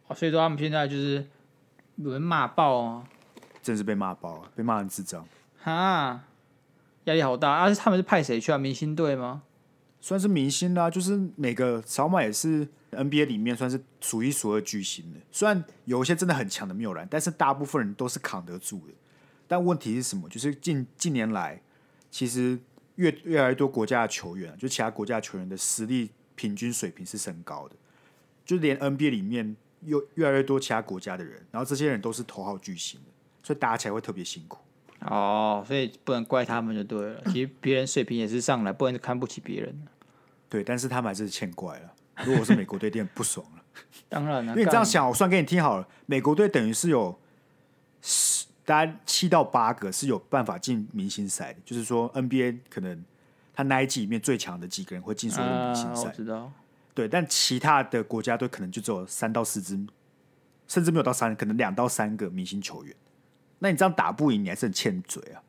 [0.09, 1.27] 哦，所以说他们现在就是
[1.97, 3.05] 有人骂爆啊，
[3.63, 5.27] 真是被骂爆啊，被骂成智障。
[5.63, 6.21] 哈。
[7.07, 8.57] 压力好大，而、啊、且他们是派谁去啊？
[8.57, 9.43] 明星队吗？
[10.03, 15.21] 算是明星啦、就是每个扫码也是 NBA 里面算是数一数二巨星的。
[15.31, 18.93] 虽然有一些真的很强的没有来，但是大部分人都是扛得住的。
[19.47, 20.29] 但问题是什么？
[20.29, 21.63] 就是近近年来，
[22.11, 22.59] 其实
[22.97, 27.77] 越越来越多国家的球员，就其他国家球员的实力平均水平是升高的。
[28.45, 32.99] 就连 NBA 里面又越来越多其他国家的人，然后这些人都是头号巨星，
[33.41, 34.59] 所以打起来会特别辛苦。
[35.07, 37.23] 哦，所以不能怪他们就对了。
[37.27, 39.83] 其实 别人水平也是上来，不然就看不起别人。
[40.49, 41.93] 对，但是他们还是欠怪了。
[42.25, 43.63] 如果我是美国队，有点不爽了。
[44.09, 45.89] 当然了，因为你这样想，我算给你听好了。
[46.07, 47.19] 美国队等于是有
[48.03, 51.59] 十，大概七到八个是有办法进明星赛的。
[51.65, 53.03] 就是说，NBA 可能
[53.55, 56.09] 他那一季里面最强的几个人会进所有的明星赛。
[56.09, 56.53] 我知道。
[56.95, 59.81] 对，但其他的国家队可能就只有三到四支，
[60.69, 62.95] 甚至没有到三，可能两到三个明星球员。
[63.63, 65.41] 那你这样打不赢，你还是很欠嘴啊！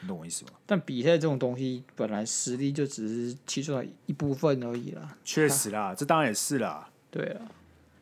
[0.00, 0.52] 你懂我意思吗？
[0.64, 5.16] 但比赛这种东西，本来实力就只是其中的一部分而已啦。
[5.24, 6.88] 确实啦，这当然也是啦。
[7.10, 7.42] 对啊，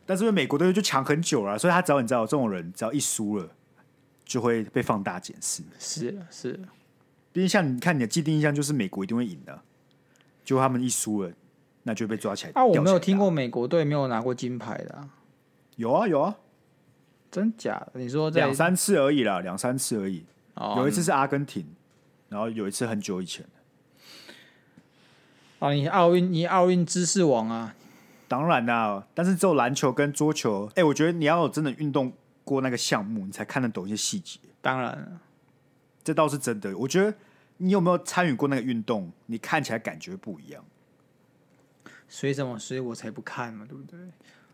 [0.05, 3.49] 但是因为美国队就强很久了，所以他只要你知道，这种人只要一输了，
[4.23, 5.63] 就会被放大检视。
[5.79, 6.53] 是是，
[7.33, 9.59] 毕竟像你看你的既定印象就是美国一定会赢的，
[10.45, 11.31] 结果他们一输了，
[11.81, 12.51] 那就被抓起来。
[12.53, 15.09] 啊，我没有听过美国队没有拿过金牌的啊。
[15.77, 16.35] 有啊有啊。
[17.31, 17.85] 真假？
[17.93, 20.25] 你说两三次而已啦，两三次而已。
[20.55, 21.65] 哦，有一次是阿根廷，
[22.29, 23.45] 然后有一次很久以前。
[25.59, 27.75] 哦，你奥运，你奥运知识王啊！
[28.27, 30.67] 当然啦，但是只有篮球跟桌球。
[30.71, 32.11] 哎、欸，我觉得你要有真的运动
[32.43, 34.39] 过那个项目，你才看得懂一些细节。
[34.61, 35.19] 当然，
[36.03, 36.77] 这倒是真的。
[36.77, 37.13] 我觉得
[37.57, 40.63] 你有没有参与过那个运动，你看起来感觉不一样。
[42.09, 42.59] 所以什么？
[42.59, 43.99] 所以我才不看嘛，对不对？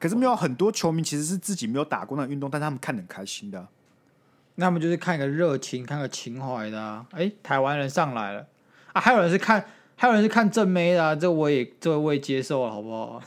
[0.04, 3.70] 可是没有很多球迷其实是自己没有打过那个运动，但他们看得很开心的啊。
[4.56, 7.06] 那他们就是看个热情，看个情怀的啊。
[7.12, 8.46] 哎，台湾人上来了
[8.92, 9.00] 啊！
[9.00, 11.16] 还有人是看，还有人是看正妹的啊。
[11.16, 13.24] 这我也，这我也接受了，好不好？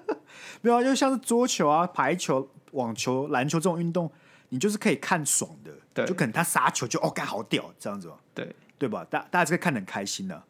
[0.62, 4.10] 没有啊，就像是桌球啊、排球、网球、篮球这种运动，
[4.48, 5.70] 你就是可以看爽的。
[5.92, 8.14] 对，就可能他杀球就哦，干好屌这样子嘛。
[8.32, 9.06] 对，对吧？
[9.10, 10.42] 大大家这个看得很开心的啊。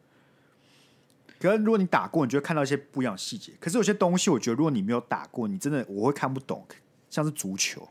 [1.45, 3.53] 可是如果你打过，你就会看到一些不一样的细节。
[3.59, 6.65] 可是有些东西，我觉得如果你没有打过，你真的我会看不懂。
[7.07, 7.87] 像是足球，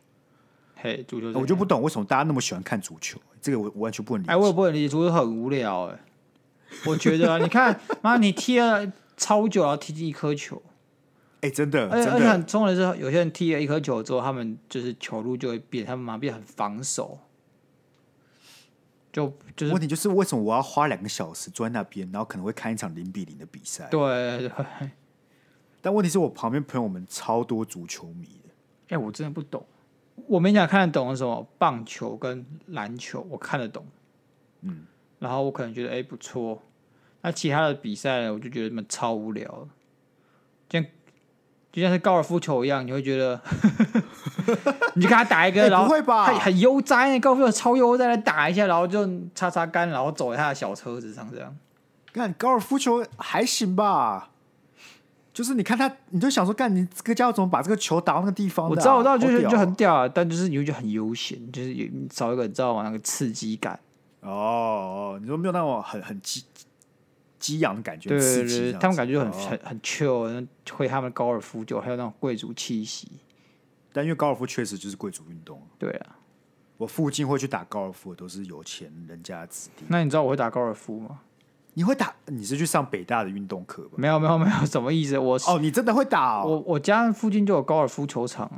[0.75, 3.19] 嘿，足球，我就不懂为什么大家那么喜欢看足球。
[3.41, 4.33] 这个我完全不能理解。
[4.33, 5.99] 哎，我也不能理解，足球很无聊哎。
[6.85, 10.61] 我觉得啊，你看，妈，你踢了超久，要踢进一颗球。
[11.41, 17.19] 哎，真的，而且而且很重要的是，有些人踢了一颗球之后，他们就是球路就会变，他们马上变很防守。
[19.15, 23.87] 就就是问题就是为什么我要花两个小时坐在那边，然后可能会看一场零比零的比赛？
[23.89, 24.51] 对对。
[25.81, 28.49] 但问题是我旁边朋友们超多足球迷的。
[28.49, 29.65] 哎、欸，我真的不懂。
[30.27, 33.87] 我勉强看得懂什么棒球跟篮球，我看得懂。
[34.63, 34.85] 嗯。
[35.21, 36.61] 然后我可能觉得哎、欸、不错，
[37.23, 39.69] 那其他的比赛我就觉得他们超无聊。
[40.71, 40.85] 像
[41.75, 43.41] 就像是高尔夫球一样，你会觉得。
[44.95, 51.53] 你就跟他打一个，欸、然后他很悠哉，高尔夫球超悠哉的打一下，然后就擦擦干，然后走在他的小车子上这样。
[52.13, 54.31] 看高尔夫球还行吧，
[55.33, 58.69] 就是你看他，你就想说，干你这个家伙怎么把这个球打到那个地方，啊？
[58.69, 62.83] 我知道，我知道，就是就很屌，啊，但就是你会觉得很悠闲，就是有找一个你知道吗？
[62.85, 63.81] 那个刺激感。
[64.21, 66.45] 哦哦，你说没有那种很很激
[67.45, 68.09] 激昂的感觉？
[68.09, 73.07] 对对对，他们感觉就很、哦、很很 chill，会他们高尔夫就还有那种贵族气息。
[73.93, 75.61] 但因为高尔夫确实就是贵族运动。
[75.79, 76.17] 对啊，
[76.79, 79.85] 我附近会去打高尔夫的都是有钱人家的子弟。
[79.89, 81.21] 那你知道我会打高尔夫吗？
[81.75, 82.15] 你会打？
[82.27, 83.91] 你是去上北大的运动课吧？
[83.97, 85.19] 没有没有 没有，什么意思？
[85.19, 86.47] 我哦，你真的会打哦？
[86.47, 88.51] 我我家附近就有高尔夫球场，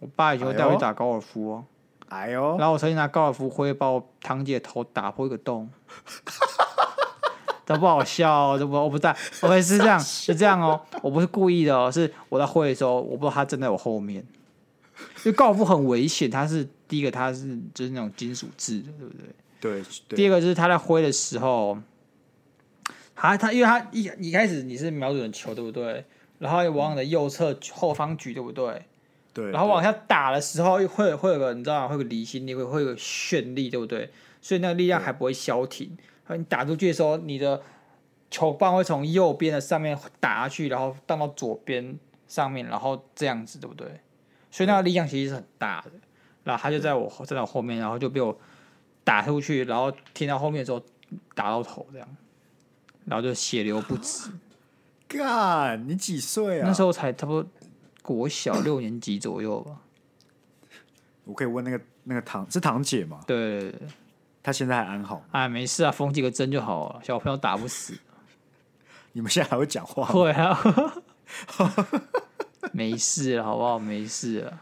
[0.00, 1.64] 我爸以前会带我去打高尔夫哦。
[2.08, 2.56] 哎呦！
[2.58, 5.68] 然后我曾经拿高尔夫挥把我堂姐头打破一个洞，
[7.66, 14.24] 这不好笑，这不我不在，OK 是这样是这样哦，我不是故意的哦，是我在挥的时候，我不知道他站在我后面。
[14.96, 19.26] 因为高尔夫很危险，它是第一个，它是就是那种金属制的，对不对？
[19.60, 19.82] 对。
[20.08, 20.16] 对。
[20.16, 21.78] 第二个就是他在挥的时候，
[23.16, 26.04] 他他因为他一一开始你是瞄准球，对不对？
[26.38, 28.82] 然后往你的右侧后方举，对不对？
[29.32, 29.50] 对。
[29.50, 31.88] 然后往下打的时候，会会有个你知道吗？
[31.88, 34.10] 会有个离心力，会会有个旋力，对不对？
[34.40, 35.96] 所以那个力量还不会消停。
[36.28, 37.60] 你打出去的时候，你的
[38.30, 44.00] 球棒会从右边的上面打下去，然后荡到左边上面，然后这样子，对不对？
[44.50, 45.90] 所以那个力量其实是很大的。
[46.44, 48.38] 然后他就在我站在我后面，然后就被我
[49.02, 50.82] 打出去，然后听到后面的时候
[51.34, 52.16] 打到头这样，
[53.06, 54.30] 然后就血流不止。
[55.08, 56.66] 干，你几岁啊？
[56.66, 57.50] 那时候才差不多
[58.02, 59.80] 国小六年级左右吧。
[61.24, 63.20] 我可以问那个那个堂是堂姐吗？
[63.26, 63.88] 对，对，对，
[64.44, 65.24] 她现在还安好？
[65.32, 67.00] 哎，没事啊，缝几个针就好了。
[67.02, 67.98] 小朋友打不死。
[69.12, 70.04] 你们现在还会讲话？
[70.04, 70.56] 会啊。
[72.72, 73.76] 没事了，好不好？
[73.76, 74.60] 没事了。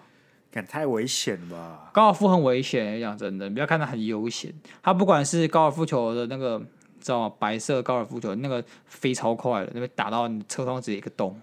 [0.51, 1.91] 感太危险了吧？
[1.93, 4.55] 高尔夫很危险，讲真的，你不要看它很悠闲。
[4.83, 6.63] 它不管是高尔夫球的那个。
[7.05, 7.35] 知道吗？
[7.37, 11.43] 白色高尔夫球那个飞超快的，那边打到你车窗直接一个洞。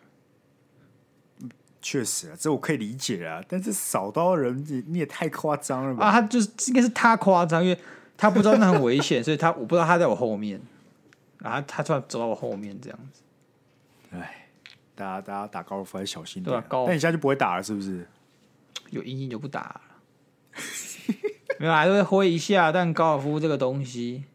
[1.82, 3.44] 确实啊，这我可以理解啊。
[3.46, 6.06] 但是扫到人，你你也太夸张了吧？
[6.06, 7.78] 啊，他就是应该是他夸张，因为
[8.20, 10.62] 他不知道那很危险， 所以他我不知道他在我后面，
[11.38, 13.22] 然后他突然走到我后面这样子。
[14.12, 14.50] 哎，
[14.94, 16.54] 大家大家打高尔夫还是小心点。
[16.54, 16.86] 对啊，高。
[16.86, 18.06] 那你现在就不会打了，是不是？
[18.90, 19.82] 有阴影就不打了。
[21.60, 22.72] 没有，还是会挥一下。
[22.72, 24.26] 但高尔夫这个东西。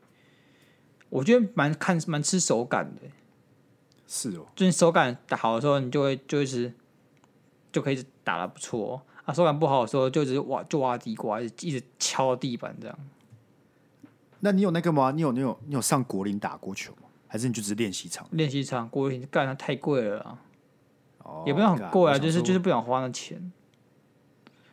[1.10, 3.02] 我觉得蛮看蛮吃手感的，
[4.08, 4.46] 是哦。
[4.56, 6.72] 就是手感打好的时候，你就会就一直
[7.70, 9.32] 就可以打得不错啊。
[9.32, 12.98] 手感不好的时候，就只是挖就挖地瓜，一直一直敲地板这样。
[14.44, 15.10] 那你有那个吗？
[15.10, 17.08] 你有你有你有上果岭打过球吗？
[17.26, 18.28] 还是你就只是练习场？
[18.32, 20.38] 练习场果岭干的太贵了啊，
[21.20, 23.50] 哦，也不用很贵啊，就是就是不想花那钱。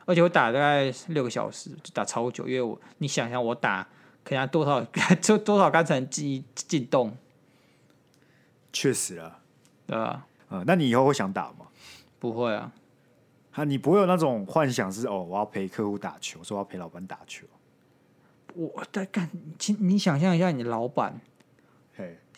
[0.06, 3.88] 而且我打大概六个小时，就打超久，因为我你想想我打。
[4.24, 4.80] 可能多少
[5.20, 7.18] 就 多少杆才能进进洞？
[8.72, 9.40] 确实啊，
[9.88, 10.28] 对啊？
[10.52, 11.66] 嗯，那你以后会想打吗？
[12.20, 12.72] 不会啊，
[13.54, 17.48] 啊，你不会有那种幻想是哦，我要陪客户打球，说我要陪老板打球。
[18.56, 19.30] 我在干，
[19.80, 21.20] 你想象一下，你的老板，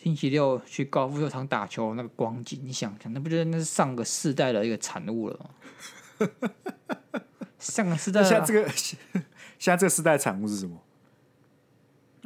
[0.02, 6.30] 星期六去高尔夫球场打球那个光景，你想想，那不就是那是上个世代的一个产物了吗？
[7.58, 8.68] 上个世代，现在这个
[9.58, 10.76] 现在这个世代产物是什么？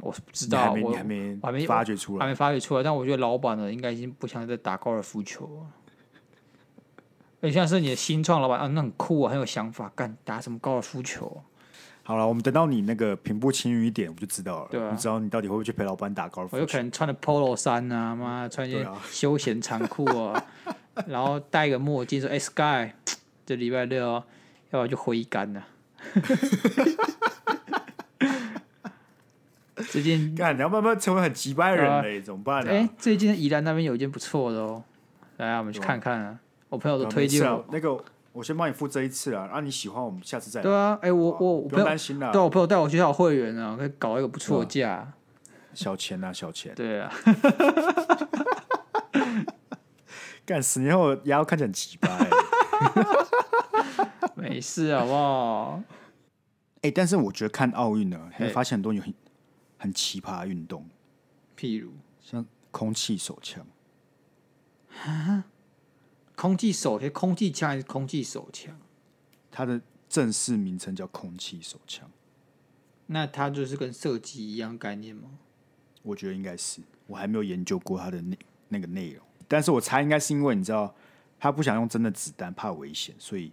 [0.00, 2.82] 我不知道，我还没还没发掘出来，还没发掘出来。
[2.82, 5.66] 但我觉得老板呢，应该已经不想再打高尔夫球了。
[7.40, 11.42] 而且现在是你的新创老板啊，那很酷啊，很有想法，干打什么高尔夫球？
[12.08, 14.68] 好了，我们等到你那个平步青云一点，我就知道了。
[14.70, 16.56] 对啊，你知道你到底会不会去陪老板打高尔夫球？
[16.56, 22.94] 我有可能穿的 Polo 衫啊，妈穿一件休闲长裤啊，啊 然后戴一个墨镜，说：“哎、欸、，Sky，
[23.44, 24.24] 这礼拜六要
[24.70, 25.62] 不要去挥杆呢？”
[29.90, 32.70] 最近，干你要慢慢成为很机掰人嘞，怎么办呢？
[32.72, 34.82] 哎，最近宜兰那边有一间不错的哦，
[35.36, 36.38] 来啊，我们去看看啊。
[36.70, 40.62] 我朋友都推荐我，那个我先帮你付这一次啊，啊你喜欢我们下次再来。
[40.62, 45.12] 对啊，哎我我不用担心啦，对我朋友带我去找会员啊，可以搞一个不错的价。
[45.74, 46.74] 小钱啊，小钱。
[46.74, 47.12] 对啊。
[50.44, 52.08] 干十年后牙要看起来很机掰。
[54.34, 55.82] 没事好不好？
[56.82, 59.12] 哎，但是我觉得看奥运呢，会发现很多有很。
[59.80, 60.84] 很奇葩的运动，
[61.56, 63.64] 譬如像空气手枪。
[65.04, 65.44] 啊？
[66.38, 67.10] 空气手枪？
[67.10, 68.78] 空气枪还是空气手枪？
[69.50, 72.08] 它的正式名称叫空气手枪。
[73.06, 75.30] 那它就是跟射击一样概念吗？
[76.02, 80.94] 我觉得应该是，我还没有研究过它的那那个内容，但是我猜应该是因为你知道，
[81.40, 83.50] 他不想用真的子弹，怕危险，所以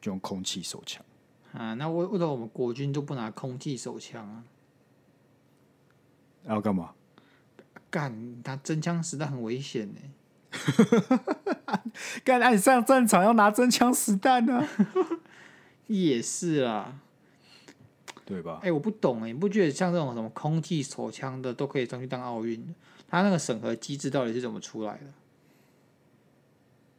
[0.00, 1.04] 就用空气手枪。
[1.52, 4.44] 啊，那为为什么我们国军就不拿空气手枪啊？
[6.46, 6.94] 要干嘛？
[7.88, 10.00] 干，他真枪实弹很危险呢。
[12.24, 14.66] 干，那你上战场要拿真枪实弹呢？
[15.86, 16.94] 也是啦，
[18.24, 18.58] 对吧？
[18.62, 22.74] 哎、欸，我不懂哎，你不觉得像这种什么空气手枪的都可以上去当奥运？
[23.08, 25.04] 他那个审核机制到底是怎么出来的？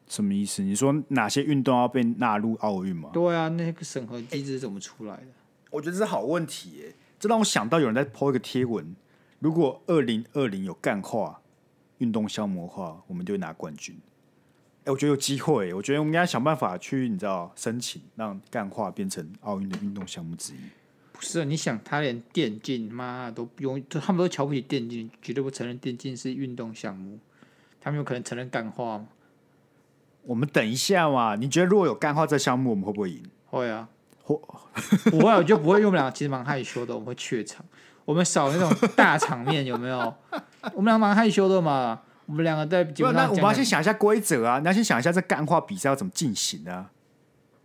[0.07, 0.61] 什么意思？
[0.61, 3.09] 你说哪些运动要被纳入奥运吗？
[3.11, 5.27] 对啊，那个审核机制是怎么出来的？
[5.71, 8.95] 我觉得这是好问题耶，这让我想到有人在 po 一个贴文。
[9.39, 11.41] 如果二零二零有干化
[12.05, 13.95] 运动项目的话，我们就会拿冠军。
[14.81, 15.73] 哎、欸，我觉得有机会。
[15.73, 20.57] 我觉得我们应该想办法去，你知道，申请让干化变成奥运的运动项目之一。
[21.11, 27.17] 不是，啊你想，他连电竞妈都不用，他们都瞧不起电竞，绝对不承认电竞是运动项目。
[27.81, 29.07] 他们有可能承认干化吗？
[30.23, 31.35] 我们等一下嘛。
[31.35, 33.23] 你觉得如果有干化这项目，我们会不会赢？
[33.45, 33.89] 会啊，
[34.23, 34.39] 会
[35.09, 37.65] 不会， 我就不会，因为我们两个其实蛮害羞的，我们会怯场，
[38.05, 40.13] 我们少那种大场面，有没有？
[40.73, 46.91] 我们两个蛮害羞的嘛，我们两个在节目上那我们要先想一下规则啊，你要先想一下这干话比赛要怎么进行啊？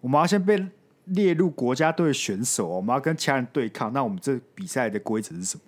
[0.01, 0.66] 我们要先被
[1.05, 5.62] 列入国家队选手，我们要跟其他人对抗，那我们这比赛的规则是什么？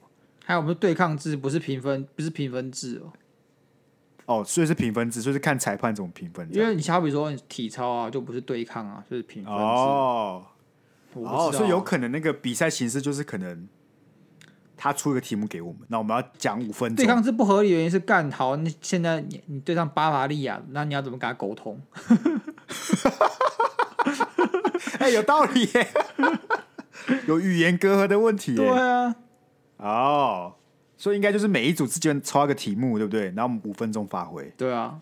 [0.45, 3.13] 还有我们对抗制不是评分，不是评分制哦。
[4.25, 6.49] 哦，所以是评分制，所以是看裁判怎么评分。
[6.53, 9.61] 因为你好比说体操啊，就不是对抗啊，就是评分制。
[9.61, 10.45] 哦，
[11.15, 13.69] 哦，所以有可能那个比赛形式就是可能
[14.77, 16.97] 他出一个题目给我们，那我们要讲五分钟。
[16.97, 21.81] 对抗是不合理原因是干好，你现在你你对上巴伐利亚，那你要怎么跟他沟通？
[24.99, 25.89] 哎、欸，有道理耶，
[27.27, 28.55] 有语言隔阂的问题。
[28.55, 29.15] 对啊，
[29.79, 30.55] 哦。
[30.97, 33.25] 所以应该就是每一组之间抽一个题目，对不对？
[33.35, 34.45] 然后我们五分钟发挥。
[34.57, 35.01] 对啊。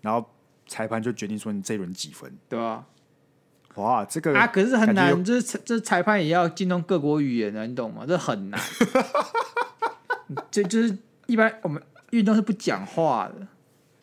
[0.00, 0.24] 然后
[0.66, 2.34] 裁判就决定说你这一轮几分。
[2.48, 2.82] 对啊。
[3.76, 8.04] 哇，这个啊，可是很难，就是这裁判也要精通各国语言的，你懂吗？
[8.06, 8.60] 这很难。
[10.50, 10.96] 这就是
[11.26, 13.46] 一般我们运动是不讲话的。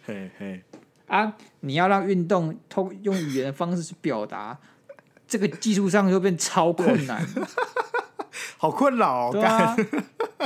[0.05, 0.63] 嘿嘿。
[1.07, 4.57] 啊，你要让运动通用语言的方式去表达，
[5.27, 7.25] 这个技术上就变超困难。
[8.57, 9.31] 好困扰哦。
[9.31, 9.75] 对啊。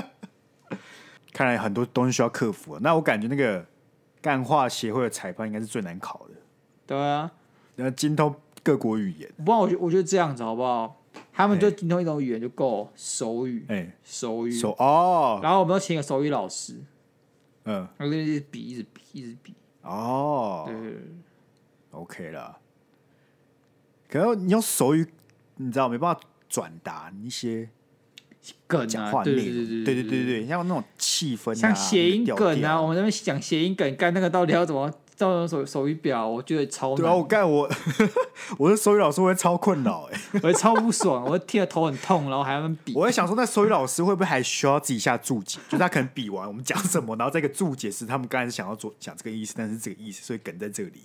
[1.34, 2.80] 看来很多东西需要克服。
[2.80, 3.66] 那我感觉那个
[4.22, 6.36] 干化协会的裁判应该是最难考的。
[6.88, 7.30] 对啊，
[7.76, 8.34] 然后精通
[8.66, 9.32] 各国语言。
[9.46, 11.04] 不然我觉我觉得这样子好不好？
[11.32, 15.40] 他们就精通一种语言就够，手语，哎、手语，手哦。
[15.44, 16.74] 然后我们要请个手语老师，
[17.66, 19.54] 嗯，然后就一直比，一直比，一直比。
[19.84, 20.76] 哦，对
[21.92, 22.58] ，OK 了。
[24.10, 25.06] 可是你用手语，
[25.58, 27.70] 你知道没办法转达一些
[28.68, 34.92] 梗讲、啊、话内，对对对对对对，像那种气氛、啊，像谐音梗啊，我们那边讲谐音梗，干那个到底要怎么？
[35.16, 36.28] 造成手手语表？
[36.28, 36.98] 我觉得超难。
[36.98, 37.70] 对啊，我干我，
[38.60, 42.94] 我的手语老师会超困扰哎， 我会超不爽，我会听得头很痛，然后还要比。
[42.96, 45.60] 我在想说，那手语老师会不会还需要自己下注解？
[45.70, 51.02] 就他可能比完我们讲什么，然后这个注解是他们刚才是想要做讲这个意思，但是这个意思，所以梗在这里。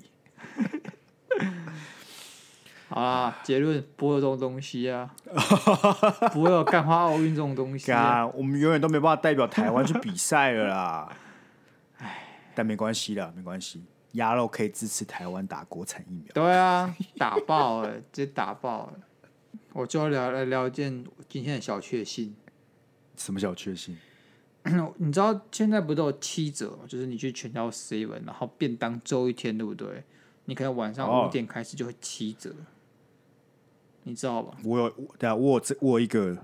[2.92, 5.08] 好啦，结论不会有这种东西啊，
[6.32, 8.26] 不会有干花奥运这种东西啊。
[8.26, 11.08] 我们永远都没办法代表台湾去比赛了啦。
[11.98, 16.32] 唉，但没关系啦，没关系，鸭肉可以支持台湾打国产疫苗。
[16.32, 19.00] 对啊，打爆了，直接打爆了。
[19.72, 22.34] 我就要聊来聊一件今天的小确幸。
[23.16, 23.96] 什么小确幸？
[24.98, 26.84] 你知道现在不都有七折吗？
[26.86, 30.04] 就是你去全家 seven，然后便当周一天，对不对？
[30.46, 32.50] 你可能晚上五点开始就会七折。
[32.50, 32.66] 哦
[34.04, 34.56] 你知道吧？
[34.64, 36.34] 我有，对啊，我有这我有一个，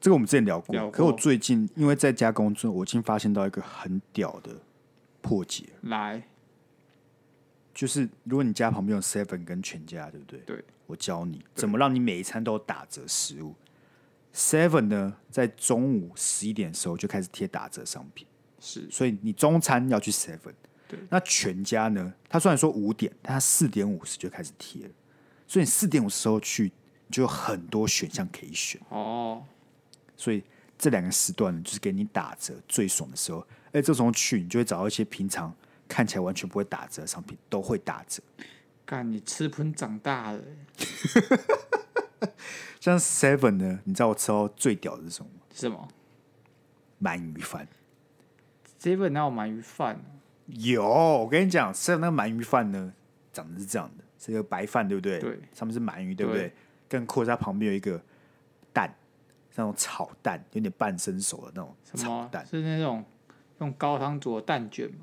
[0.00, 0.72] 这个我们之前聊过。
[0.72, 0.90] 聊过。
[0.92, 4.52] 可我最近因为在家工作，我已经发现到一个很屌的
[5.20, 5.66] 破解。
[5.82, 6.22] 来，
[7.74, 10.40] 就是如果你家旁边有 Seven 跟全家，对不对？
[10.46, 10.64] 对。
[10.86, 13.54] 我教你怎么让你每一餐都有打折食物。
[14.34, 18.26] Seven 呢，在中午十一点的时候就开始贴打折商品。
[18.58, 18.88] 是。
[18.90, 20.54] 所以你中餐要去 Seven。
[20.88, 20.98] 对。
[21.08, 22.12] 那全家呢？
[22.28, 24.90] 他虽然说五点，但他四点五十就开始贴了。
[25.46, 26.72] 所以你四点五十时候去。
[27.10, 29.42] 就有很多选项可以选哦，
[30.16, 30.44] 所以
[30.78, 33.44] 这两个时段呢就是给你打折最爽的时候。
[33.72, 35.52] 哎，这时候去你就会找到一些平常
[35.90, 38.22] 看起来完全不会打折的商品都会打折。
[38.86, 40.40] 干，你吃喷长大了。
[42.78, 45.40] 像 Seven 呢，你知道我吃到最屌的是什么吗？
[45.52, 45.88] 什么？
[47.02, 47.66] 鳗鱼饭。
[48.80, 50.00] Seven 哪有鳗鱼饭？
[50.46, 52.92] 有，我跟你讲，Seven 那个鳗鱼饭呢，
[53.32, 55.18] 长得是这样的，是一个白饭，对不对？
[55.18, 56.42] 对，上面是鳗鱼，对不对？
[56.42, 56.52] 对
[56.88, 58.00] 更酷，在旁边有一个
[58.72, 58.94] 蛋，
[59.54, 63.04] 那种炒蛋，有点半生熟的那种炒蛋，是那种
[63.58, 64.98] 用高汤煮的蛋卷吗？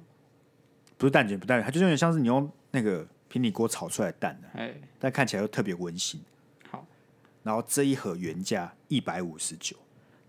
[0.97, 6.19] 不是蛋卷，不蛋卷，它就有点像是你用那个平底锅炒出来的蛋，哎，但看起来又特别温馨。
[6.71, 6.85] 好，
[7.43, 9.75] 然后这一盒原价一百五十九，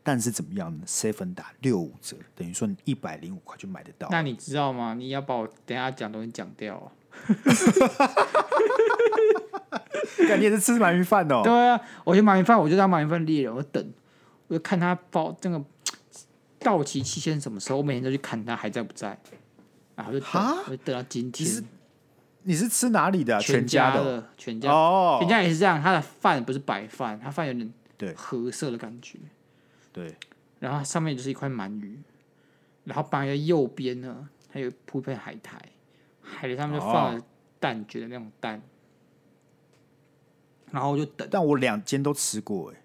[0.02, 4.08] 但是怎么样呢？seven 打六五折，等于说你一百零五块就买得到。
[4.10, 4.94] 那你知道吗？
[4.94, 6.92] 你要把我等下讲东西讲掉啊！
[10.28, 11.40] 感觉是吃鳗鱼饭哦。
[11.42, 13.92] 对啊，我觉得鳗鱼饭，我就当鳗鱼饭猎人，我等，
[14.48, 15.64] 我就看他包这个
[16.58, 19.18] 到期期限什么时候，我每天都去看他还在不在，
[19.98, 20.30] 然后就等，
[20.66, 21.44] 我就等到今天。
[21.44, 21.64] 你是
[22.44, 23.40] 你是吃哪里的、啊？
[23.40, 29.18] 全家的，全家哦，全家也是这样，他的饭不是白饭，他饭有点对褐色的感觉，
[29.92, 30.14] 对，
[30.60, 31.98] 然后上面就是一块鳗鱼，
[32.84, 35.60] 然后摆在右边呢，还有铺一片海苔，
[36.22, 37.20] 海苔上面就放了
[37.58, 38.62] 蛋卷的那种蛋。
[40.70, 42.80] 然后我就等，但我两间都吃过哎。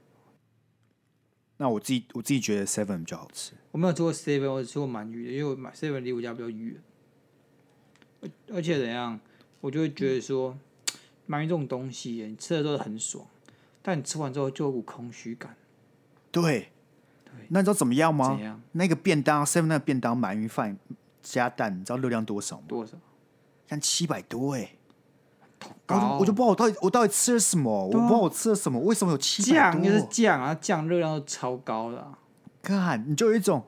[1.58, 3.54] 那我自己我自己觉得 Seven 比较好吃。
[3.72, 6.82] 我没有吃过 Seven，我只吃过鳗鱼的，因为 Seven 离我家比较远。
[8.54, 9.20] 而且怎样，
[9.62, 10.58] 我就会觉得说，
[11.28, 13.26] 鳗鱼这种东西，你吃的都是很爽，
[13.82, 15.56] 但你吃完之后就有股空虚感。
[16.32, 16.72] 对，
[17.50, 18.36] 那你知道怎么样吗？
[18.36, 18.62] 怎样？
[18.74, 20.78] 那个便当，seven 那个便当鳗鱼饭
[21.22, 22.64] 加蛋，你知道热量多少吗？
[22.68, 22.98] 多少？
[23.68, 24.72] 像七百多哎。
[25.86, 29.82] 高我就不知道我到底我到底吃了什么，啊、我不知道我吃了什么，为什么有七百多？
[29.82, 32.20] 酱就是酱啊，酱热量都超高的、啊。
[32.62, 33.66] 看，你就有一种，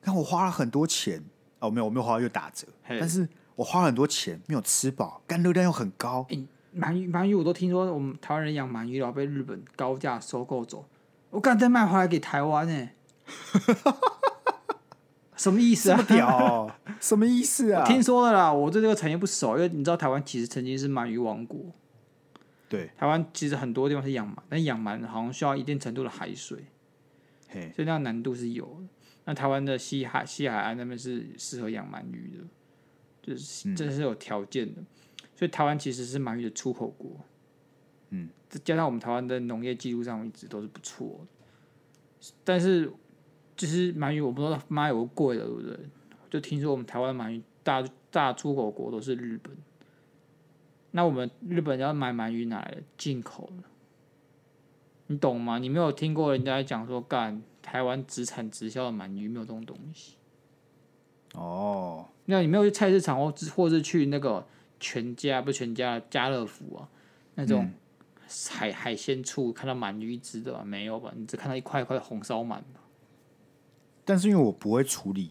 [0.00, 1.22] 看我花了很多钱
[1.60, 3.28] 哦，没有，我没有花又打折，但是
[3.62, 6.26] 我花了很多钱没有吃饱，但热量又很高。
[6.74, 10.84] 鳗鱼，鳗鱼我都听说我们台湾人养鳗鱼然后被日本高价收购走，
[11.30, 12.96] 我刚再卖回来给台湾呢、欸。
[15.36, 15.96] 什么意思啊？
[15.96, 17.84] 这么屌哦、什么意思啊？
[17.84, 21.60] 听说了啦，我对这个产业不熟，因为你知道台湾其实曾经是鳗鱼王国。
[22.68, 26.64] 对，台湾其实很多地方是养鳗，但养鳗好像需要一定程度的海水，
[27.48, 28.88] 嘿，所以那个难度是有的。
[29.24, 32.44] 那台湾的西海西海岸那边是适合养鳗鱼的，
[33.22, 34.80] 就是这是有条件的。
[34.80, 34.86] 嗯、
[35.34, 37.16] 所以台湾其实是鳗鱼的出口国。
[38.10, 42.92] 嗯，再加上我们台湾的农业技术上一直都是不错的，但是。
[43.54, 45.78] 就是鳗鱼我不知道妈有个贵的，对不对？
[46.30, 49.54] 就听说我们台湾鳗鱼大大出口国都是日本，
[50.90, 52.82] 那我们日本要买鳗鱼哪来的？
[52.96, 53.64] 进口的，
[55.08, 55.58] 你懂吗？
[55.58, 60.16] 你没有听过人家讲说干台湾直产直销的鳗鱼没有这种东西？
[61.34, 64.46] 哦，那你没有去菜市场或或是去那个
[64.78, 66.88] 全家不是全家家乐福啊
[67.34, 67.70] 那种
[68.48, 70.64] 海、嗯、海鲜处看到鳗鱼一只的吧？
[70.64, 71.12] 没有吧？
[71.16, 72.80] 你只看到一块一块红烧鳗吧？
[74.04, 75.30] 但是因为我不会处理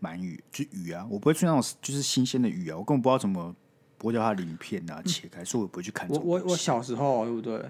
[0.00, 3.54] 鳗鱼，就鱼啊，我不会去那种就是新鲜的鱼啊，我根本不知道怎么
[3.98, 6.08] 剥掉它鳞片啊，切开，所以我不会去看。
[6.08, 7.64] 我我我小时候对不对？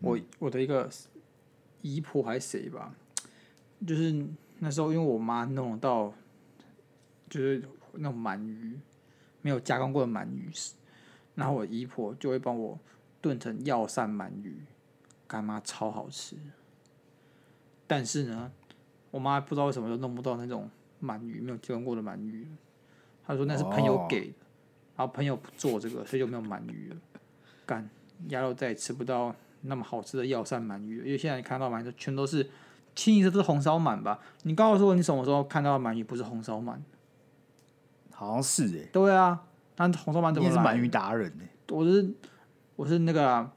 [0.00, 0.88] 我我的一个
[1.82, 2.94] 姨婆还是谁吧，
[3.86, 4.26] 就是
[4.58, 6.12] 那时候因为我妈弄到，
[7.30, 7.62] 就是
[7.98, 8.78] 那种鳗鱼
[9.42, 10.50] 没有加工过的鳗鱼，
[11.34, 12.78] 然后我姨婆就会帮我
[13.20, 14.62] 炖成药膳鳗鱼，
[15.26, 16.36] 干妈超好吃。
[17.86, 18.52] 但是呢。
[19.12, 20.68] 我妈不知道为什么就弄不到那种
[21.00, 22.46] 鳗鱼，没有加工过的鳗鱼。
[23.26, 24.34] 她说那是朋友给的，
[24.94, 26.96] 然后朋友不做这个，所以就没有鳗鱼了。
[27.64, 27.88] 干
[28.28, 32.46] 鸭肉再也吃不到那么好吃的药膳鳗鱼了，因为现在你看到鳗鱼全都是
[32.94, 34.18] 清一色都是红烧鳗吧？
[34.42, 36.76] 你告诉我你什么时候看到的鳗鱼不是红烧鳗？
[38.18, 38.88] 好像是哎、欸。
[38.92, 39.38] 对啊，
[39.76, 40.54] 那红烧鳗怎么来？
[40.54, 41.74] 你是鳗鱼达人呢、欸？
[41.74, 42.10] 我是
[42.74, 43.52] 我是那个、啊、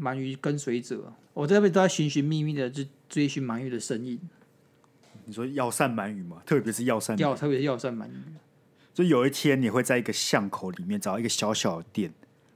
[0.00, 4.18] 鳗鱼跟随者，我这边都在寻寻觅觅的去追寻鳗鱼的身影。
[5.26, 6.42] 你说药膳鳗鱼吗？
[6.46, 8.16] 特别是药膳，药特别是药膳鳗鱼。
[8.94, 12.12] 就有一天你会在一个巷口里面找到一个小小的店，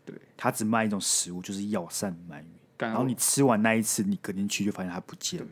[0.07, 2.47] 对，他只卖一种食物，就是药膳鳗鱼。
[2.79, 5.47] 然后你吃完那一次，你隔天去就发现它不见了。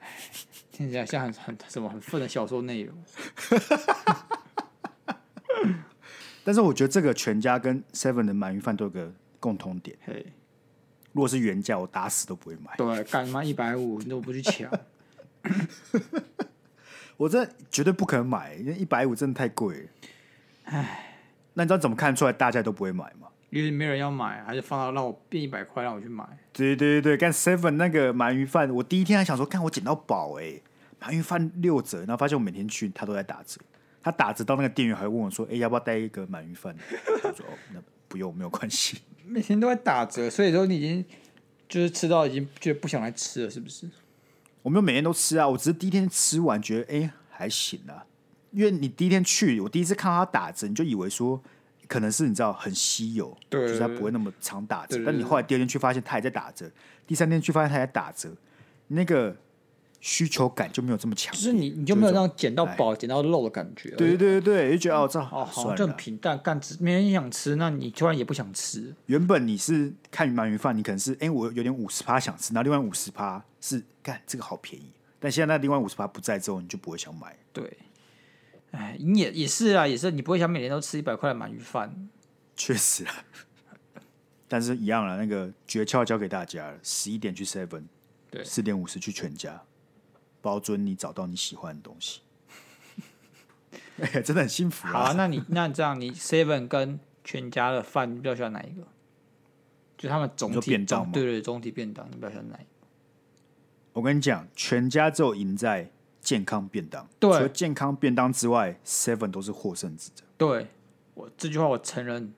[0.72, 2.96] 听起来像很很什么很愤的小说内容。
[6.44, 9.96] 但是我觉得这个全家跟 Seven 的鳗鱼饭都有个共同点。
[10.04, 10.26] 嘿，
[11.12, 12.74] 如果是原价，我打死都不会买。
[12.76, 14.70] 对，干嘛一百五，你都不去抢。
[17.16, 19.88] 我这绝对不可能买，因为一百五真的太贵了。
[20.64, 21.18] 唉，
[21.54, 23.28] 那你知道怎么看出来大家都不会买吗？
[23.50, 26.24] 因为没人要买，还是放到让我变一百块让我去买？
[26.52, 30.62] 对对对对，干 seven 那个鳗鱼饭，我第一天还想说，看我捡到宝哎、欸，
[31.00, 33.60] 鳗鱼饭六折，然后发现我每天去他都在打折，
[34.02, 36.76] 他打折到那个店员还问我说，哎、欸，要不要带一个鳗鱼饭？
[37.24, 38.98] 我说哦，那不用，没有关系。
[39.24, 41.04] 每天都在打折，所以说你已经
[41.68, 43.88] 就是吃到已经觉得不想来吃了，是不是？
[44.62, 48.04] 我没有每天都吃啊，我只是第一天吃完觉得哎、欸、还行啊，
[48.50, 51.42] 因为你第一天去，我第一次看到它打折，你就以为说
[51.88, 55.02] 可能是你知道很稀有，对，就是它不会那么常打折。
[55.04, 56.70] 但你后来第二天去发现它还在打折，
[57.06, 58.30] 第三天去发现它还在打折，
[58.88, 59.36] 那个
[60.02, 61.32] 需求感就没有这么强。
[61.34, 63.88] 就是你你就没有那种捡到宝、捡到肉的感觉。
[63.92, 68.94] 对对对对，就觉得哦这哦好像很平淡，干吃没人想吃，那你突然也不想吃。
[69.06, 73.42] 原本你是看鳗鱼饭，你可能是哎、欸、我有点五十趴想吃，然后另外五十趴。
[73.64, 74.90] 是干这个好便宜，
[75.20, 77.38] 但现在那另外五十趴不在之后，你就不会想买。
[77.52, 77.78] 对，
[78.72, 82.08] 哎，你也也是啊，也是你不会想每天都吃一百块的鳗鱼饭。
[82.56, 83.14] 确实啊，
[84.48, 87.84] 但是一样了，那个诀窍教给大家了：十一点去 Seven，
[88.32, 89.62] 对，四点五十去全家，
[90.42, 92.20] 保准你找到你喜欢的东西。
[93.98, 94.92] 哎呀，真的很幸福啊！
[94.92, 98.86] 好啊，那你那你这样，你 Seven 跟全家的饭，你比较喜欢哪一个？
[99.96, 102.66] 就他们总体便当，对，对对，总体便当，你比较喜欢哪一个？
[103.92, 105.90] 我跟你讲，全家只有赢在
[106.20, 107.08] 健康便当。
[107.20, 110.24] 对，除了健康便当之外，Seven 都是获胜之者。
[110.36, 110.66] 对，
[111.14, 112.34] 我这句话我承认。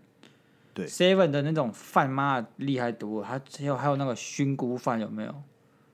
[0.74, 5.42] 对，Seven 的那种饭妈厉害多了，还有还有那个熏菇饭有没有？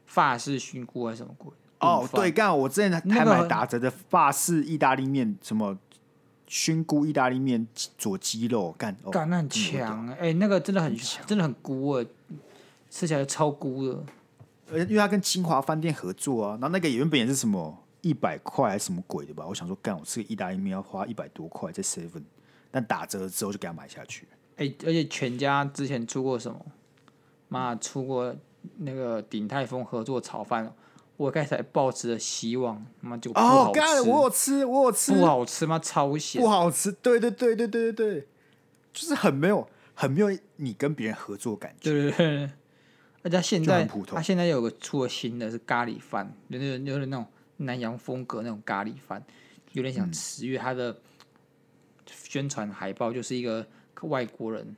[0.07, 1.53] 法式熏菇还是什么鬼？
[1.81, 5.77] 哦，对，刚好我之前还买打折的法式意大利面，什么
[6.47, 7.67] 熏菇意大利面
[7.97, 12.07] 佐鸡肉，干干、哦、那很强哎、欸，那个真的很强，真的很菇哎。
[12.91, 14.05] 吃起来超菇的。
[14.73, 19.47] 而且因为他跟清华饭店合作啊，然后那个原本也是什么一百块还是什么鬼的吧？
[19.47, 22.23] 我想说，干我吃个意大利面要花一百多块在 seven，
[22.71, 24.27] 但打折之后就给他买下去。
[24.57, 26.61] 哎、欸，而且全家之前出过什么？
[27.49, 28.35] 妈出过
[28.79, 30.73] 那个鼎泰丰合作炒饭，
[31.21, 33.81] 我开始还抱持着希望，妈就不好吃。
[33.81, 35.79] 哦，我有吃，我有吃，不好吃吗？
[35.79, 36.91] 超咸，不好吃。
[36.91, 38.29] 对对对对对对对，
[38.95, 41.91] 就是很没有，很没有你跟别人合作感觉。
[41.91, 42.51] 对对对。
[43.23, 47.27] 而且现在，他现在有个出了新的是咖喱饭，有点有点那种
[47.59, 49.23] 南洋风格那种咖喱饭，
[49.73, 50.47] 有点想吃。
[50.47, 50.97] 因为他的
[52.07, 53.67] 宣传海报就是一个
[54.01, 54.75] 外国人，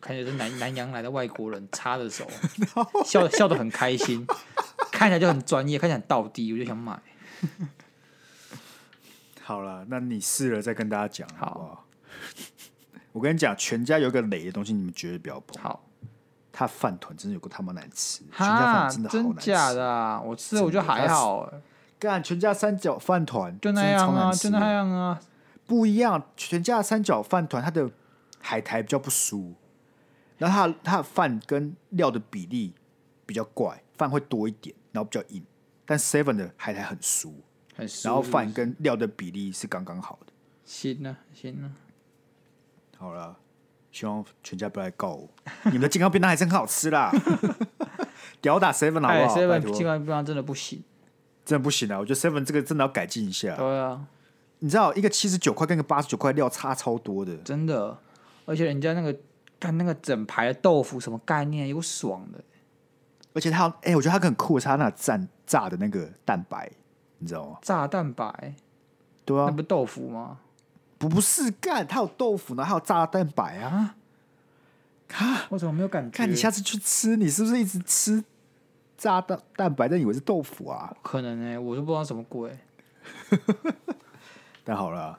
[0.00, 2.24] 看起来是南南洋来的外国人插着手，
[3.04, 4.24] 笑笑得很开心，
[5.02, 6.96] 看起来就很专业，看起来很道地，我就想买。
[9.42, 11.66] 好了，那你试了再跟大家讲好不好？
[11.66, 11.84] 好，
[13.10, 15.60] 我跟你讲，全家有个雷的东西，你们绝对不要碰。
[15.60, 15.84] 好。
[16.54, 19.46] 他饭团真的有个他妈难吃，全家饭真的好难吃。
[19.46, 20.20] 真假的啊？
[20.20, 21.50] 我吃了我觉得还好。
[21.98, 25.18] 干全家三角饭团就那样啊，就那样啊。
[25.66, 27.90] 不一样，全家三角饭团它的
[28.38, 29.54] 海苔比较不酥，
[30.36, 32.74] 然后它它的饭跟料的比例
[33.24, 35.44] 比较怪，饭会多一点，然后比较硬。
[35.86, 37.32] 但 Seven 的海苔很酥，
[37.76, 40.32] 很酥，然后饭跟料的比例是刚刚好的。
[40.64, 41.70] 行了，行了，
[42.98, 43.36] 好了。
[43.90, 45.28] 希望全家不要来告我。
[45.66, 47.12] 你们的健康便当还真很好吃啦，
[48.40, 50.82] 屌打 seven 好不好？seven 健康便当真的不行，
[51.44, 51.98] 真的不行啊！
[51.98, 53.54] 我觉得 seven 这个真的要改进一下。
[53.54, 54.06] 对啊，
[54.60, 57.98] 你知道一个七十九块跟一个八十九块料差超多的，真的。
[58.46, 59.14] 而且人家那个
[59.58, 62.42] 干那个整排的豆腐什么概念，有爽的。
[63.34, 66.70] 而且他哎、欸，我觉得它很酷，是他那炸炸的那个蛋白，
[67.18, 67.58] 你知道吗？
[67.62, 68.54] 炸蛋白，
[69.24, 70.38] 对啊，那不豆腐吗？
[70.98, 73.96] 不是干，它有豆腐呢，还有炸蛋白啊！
[75.14, 76.16] 啊，我怎么没有感觉？
[76.16, 78.22] 看你下次去吃，你是不是一直吃
[78.96, 80.94] 炸蛋蛋白，但以为是豆腐啊？
[81.02, 82.56] 可能呢、欸，我就不知道什么鬼。
[84.62, 85.18] 但好了，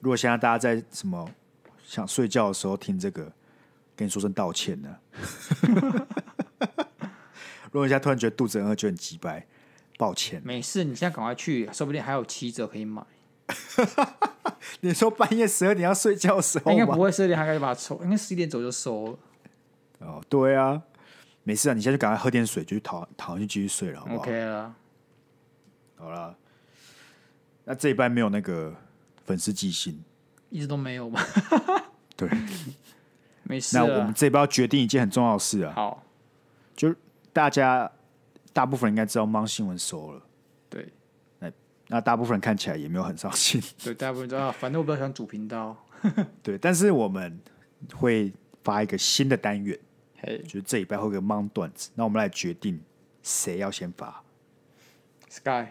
[0.00, 1.28] 如果现在大家在什么
[1.84, 3.30] 想睡觉的时候听这个，
[3.94, 4.96] 跟你说声道歉呢。
[7.76, 9.46] 如果你现在突然觉得肚子很饿，就很急掰，
[9.98, 10.40] 抱歉。
[10.42, 13.04] 没事，你现在赶快去，说不定还有七折可以买。
[14.80, 19.18] 你说半夜十二点要睡觉的时候，应该不会十二点还可以把它抽，应该十一点走就收了。
[19.98, 20.80] 哦，对啊，
[21.42, 24.74] 没事啊，你现在就赶快喝点水，就去躺躺下去继续睡了，好不好？OK 了，
[25.96, 26.34] 好了。
[27.66, 28.74] 那这一班没有那个
[29.26, 30.02] 粉丝寄信，
[30.48, 31.22] 一直都没有吧？
[32.16, 32.26] 对，
[33.44, 33.76] 没事。
[33.76, 35.74] 那我们这一班要决定一件很重要的事啊。
[35.76, 36.02] 好，
[36.74, 36.94] 就
[37.36, 37.92] 大家
[38.54, 40.22] 大部分人应该知道 MON 新闻收了。
[40.70, 40.90] 对。
[41.88, 43.62] 那大部分人看起来也没有很伤心。
[43.84, 45.76] 对， 大部分知道，反正我比较想主频道。
[46.42, 47.38] 对，但是我们
[47.94, 48.32] 会
[48.64, 49.78] 发一个新的单元，
[50.16, 52.80] 嘿，就是这礼拜会有个 MON 段子，那我们来决定
[53.22, 54.20] 谁要先发。
[55.28, 55.66] Sky，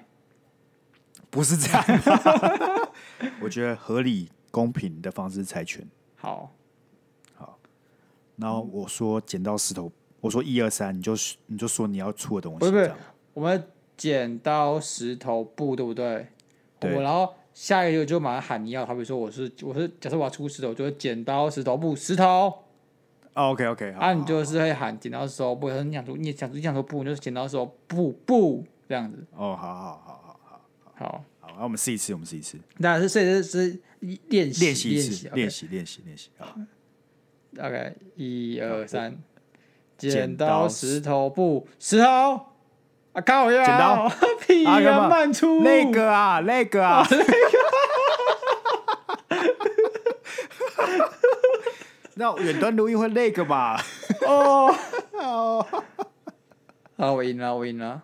[1.30, 1.84] 不是这样。
[3.42, 5.86] 我觉得合理公平的方式猜拳。
[6.16, 6.56] 好，
[7.34, 7.60] 好。
[8.38, 9.92] 然后我说剪刀石头，
[10.26, 11.14] 我说一二三，你就
[11.48, 12.60] 你就说你要出的东西。
[12.60, 12.92] 不是，不是，
[13.34, 13.64] 我们。
[13.98, 16.28] 剪刀石头布，对不对？
[16.82, 16.94] 对。
[16.94, 22.54] 我然后下一个就马上喊你要，好比说我是我是假设我要出石头，就是剪刀石头布石头。
[23.36, 24.02] OK OK，好。
[24.02, 29.26] 啊，你就是会喊剪刀石头布，你想出你想出你想说布，你就是剪刀石头布布这样子。
[29.32, 30.62] 哦，好好好好好
[30.94, 32.60] 好好，那我们试一次，我们试一次。
[32.80, 33.80] 那是是是
[34.28, 36.30] 练习练习一次，练习练习练习。
[36.38, 36.54] 好
[37.60, 39.18] ，OK，一二三，
[39.98, 42.40] 剪刀石头布石头。
[43.14, 43.22] 啊！
[43.22, 43.64] 靠呀！
[43.66, 44.12] 剪刀，
[44.46, 45.08] 屁啊！
[45.08, 47.26] 慢出那个啊，那个啊， 那个。
[52.18, 53.82] 那远端录音会那个吧？
[54.28, 54.74] 哦
[55.14, 55.66] 哦，
[56.98, 58.02] 好，我赢了，我赢了。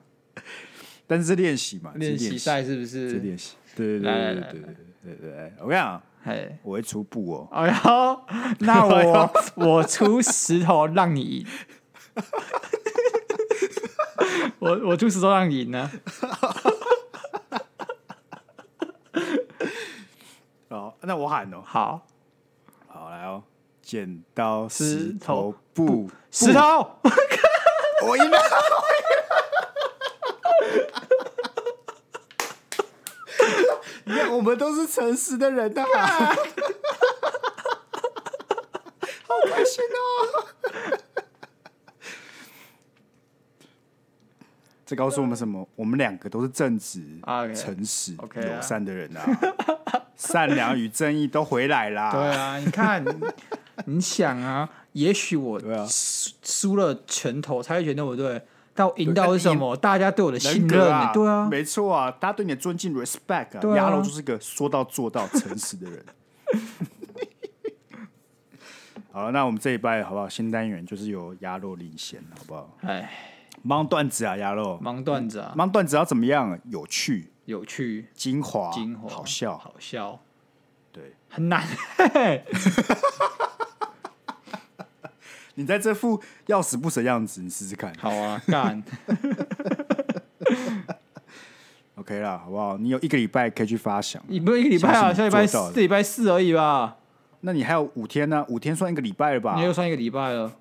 [1.07, 3.09] 但是练习嘛，练习赛是不是？
[3.11, 3.55] 是练习。
[3.75, 5.53] 对对对对对对对对。
[5.59, 7.47] 我跟你讲，嘿，我会出布哦。
[7.51, 8.21] 哎呦，
[8.59, 11.45] 那我我出石头让你赢。
[14.59, 15.89] 我我就是说让你赢呢。
[20.69, 21.61] 好，那我喊哦。
[21.65, 22.05] 好，
[22.87, 23.43] 好来哦，
[23.81, 26.99] 剪刀石头布，石头。
[28.07, 28.39] 我赢了。
[34.05, 35.83] 你看，我们都是诚实的人呐。
[39.27, 40.47] 好开心哦。
[44.91, 45.65] 这告诉我们什么？
[45.77, 47.01] 我们两个都是正直、
[47.55, 49.23] 诚实、友善的人啊！
[50.17, 52.11] 善良与正义都回来啦！
[52.11, 53.01] 对啊，你看，
[53.87, 58.41] 你想啊，也许我输输了拳头才会觉得对不对？
[58.75, 59.77] 但我赢到是什么？
[59.77, 63.61] 大家对我的信任，啊对啊，没错啊，大家对你的尊敬，respect 啊。
[63.77, 66.03] 鸭肉就是个说到做到、诚实的人。
[69.13, 70.27] 好了，那我们这一拜好不好？
[70.27, 72.77] 新单元就是由鸭肉领衔，好不好？
[72.81, 73.09] 哎，
[73.63, 76.59] 忙段子啊，鸭肉，忙段子啊，忙段子要怎么样？
[76.65, 80.19] 有趣，有趣，精华，精华，好笑，好笑。
[80.91, 81.65] 对，很难。
[85.55, 87.93] 你在这副要死不死的样子，你试试看。
[87.99, 88.83] 好啊，干。
[91.95, 92.77] OK 啦，好不好？
[92.77, 94.21] 你有一个礼拜可以去发想。
[94.27, 96.97] 你不用一个礼拜啊，下礼拜四，礼拜四而已吧？
[97.41, 98.45] 那你还有五天呢、啊？
[98.49, 99.55] 五天算一个礼拜了吧？
[99.57, 100.51] 你又算一个礼拜了。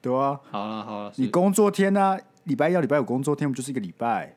[0.00, 0.38] 对啊。
[0.50, 2.18] 好了好了，你工作天呢、啊？
[2.44, 4.36] 礼拜一到礼拜五工作天，不就是一个礼拜？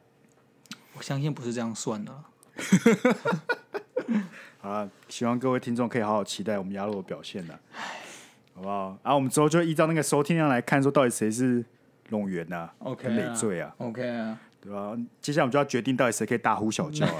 [0.97, 2.23] 我相信不是这样算的。
[4.59, 7.53] 好了，希望各位听众可以好好期待我们鸭肉的表现呢。
[8.55, 8.97] 好不好？
[9.03, 11.63] 然、啊、后我们之后就依照那个收听量来看，说到底谁是
[12.09, 14.39] 龙源呐？OK，累赘啊？OK 啊？
[14.59, 14.97] 对吧、啊？
[15.21, 17.13] 接下来我们就要决定到底谁可以大呼小叫、啊，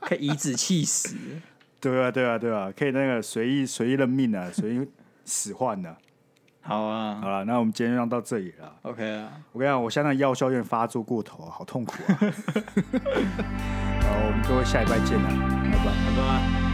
[0.00, 1.16] 可以以子气死。
[1.78, 4.88] 对啊，对啊，对啊，可以那个随意随意任命啊，随意
[5.24, 5.96] 使唤呢。
[6.60, 8.72] 好啊，好了，那我们今天就到这里了。
[8.82, 12.14] OK 啊，我跟你讲，我现在药效有点发作过头，好痛苦啊。
[14.02, 16.67] 好，我们各位下一拜见了，拜拜，拜拜。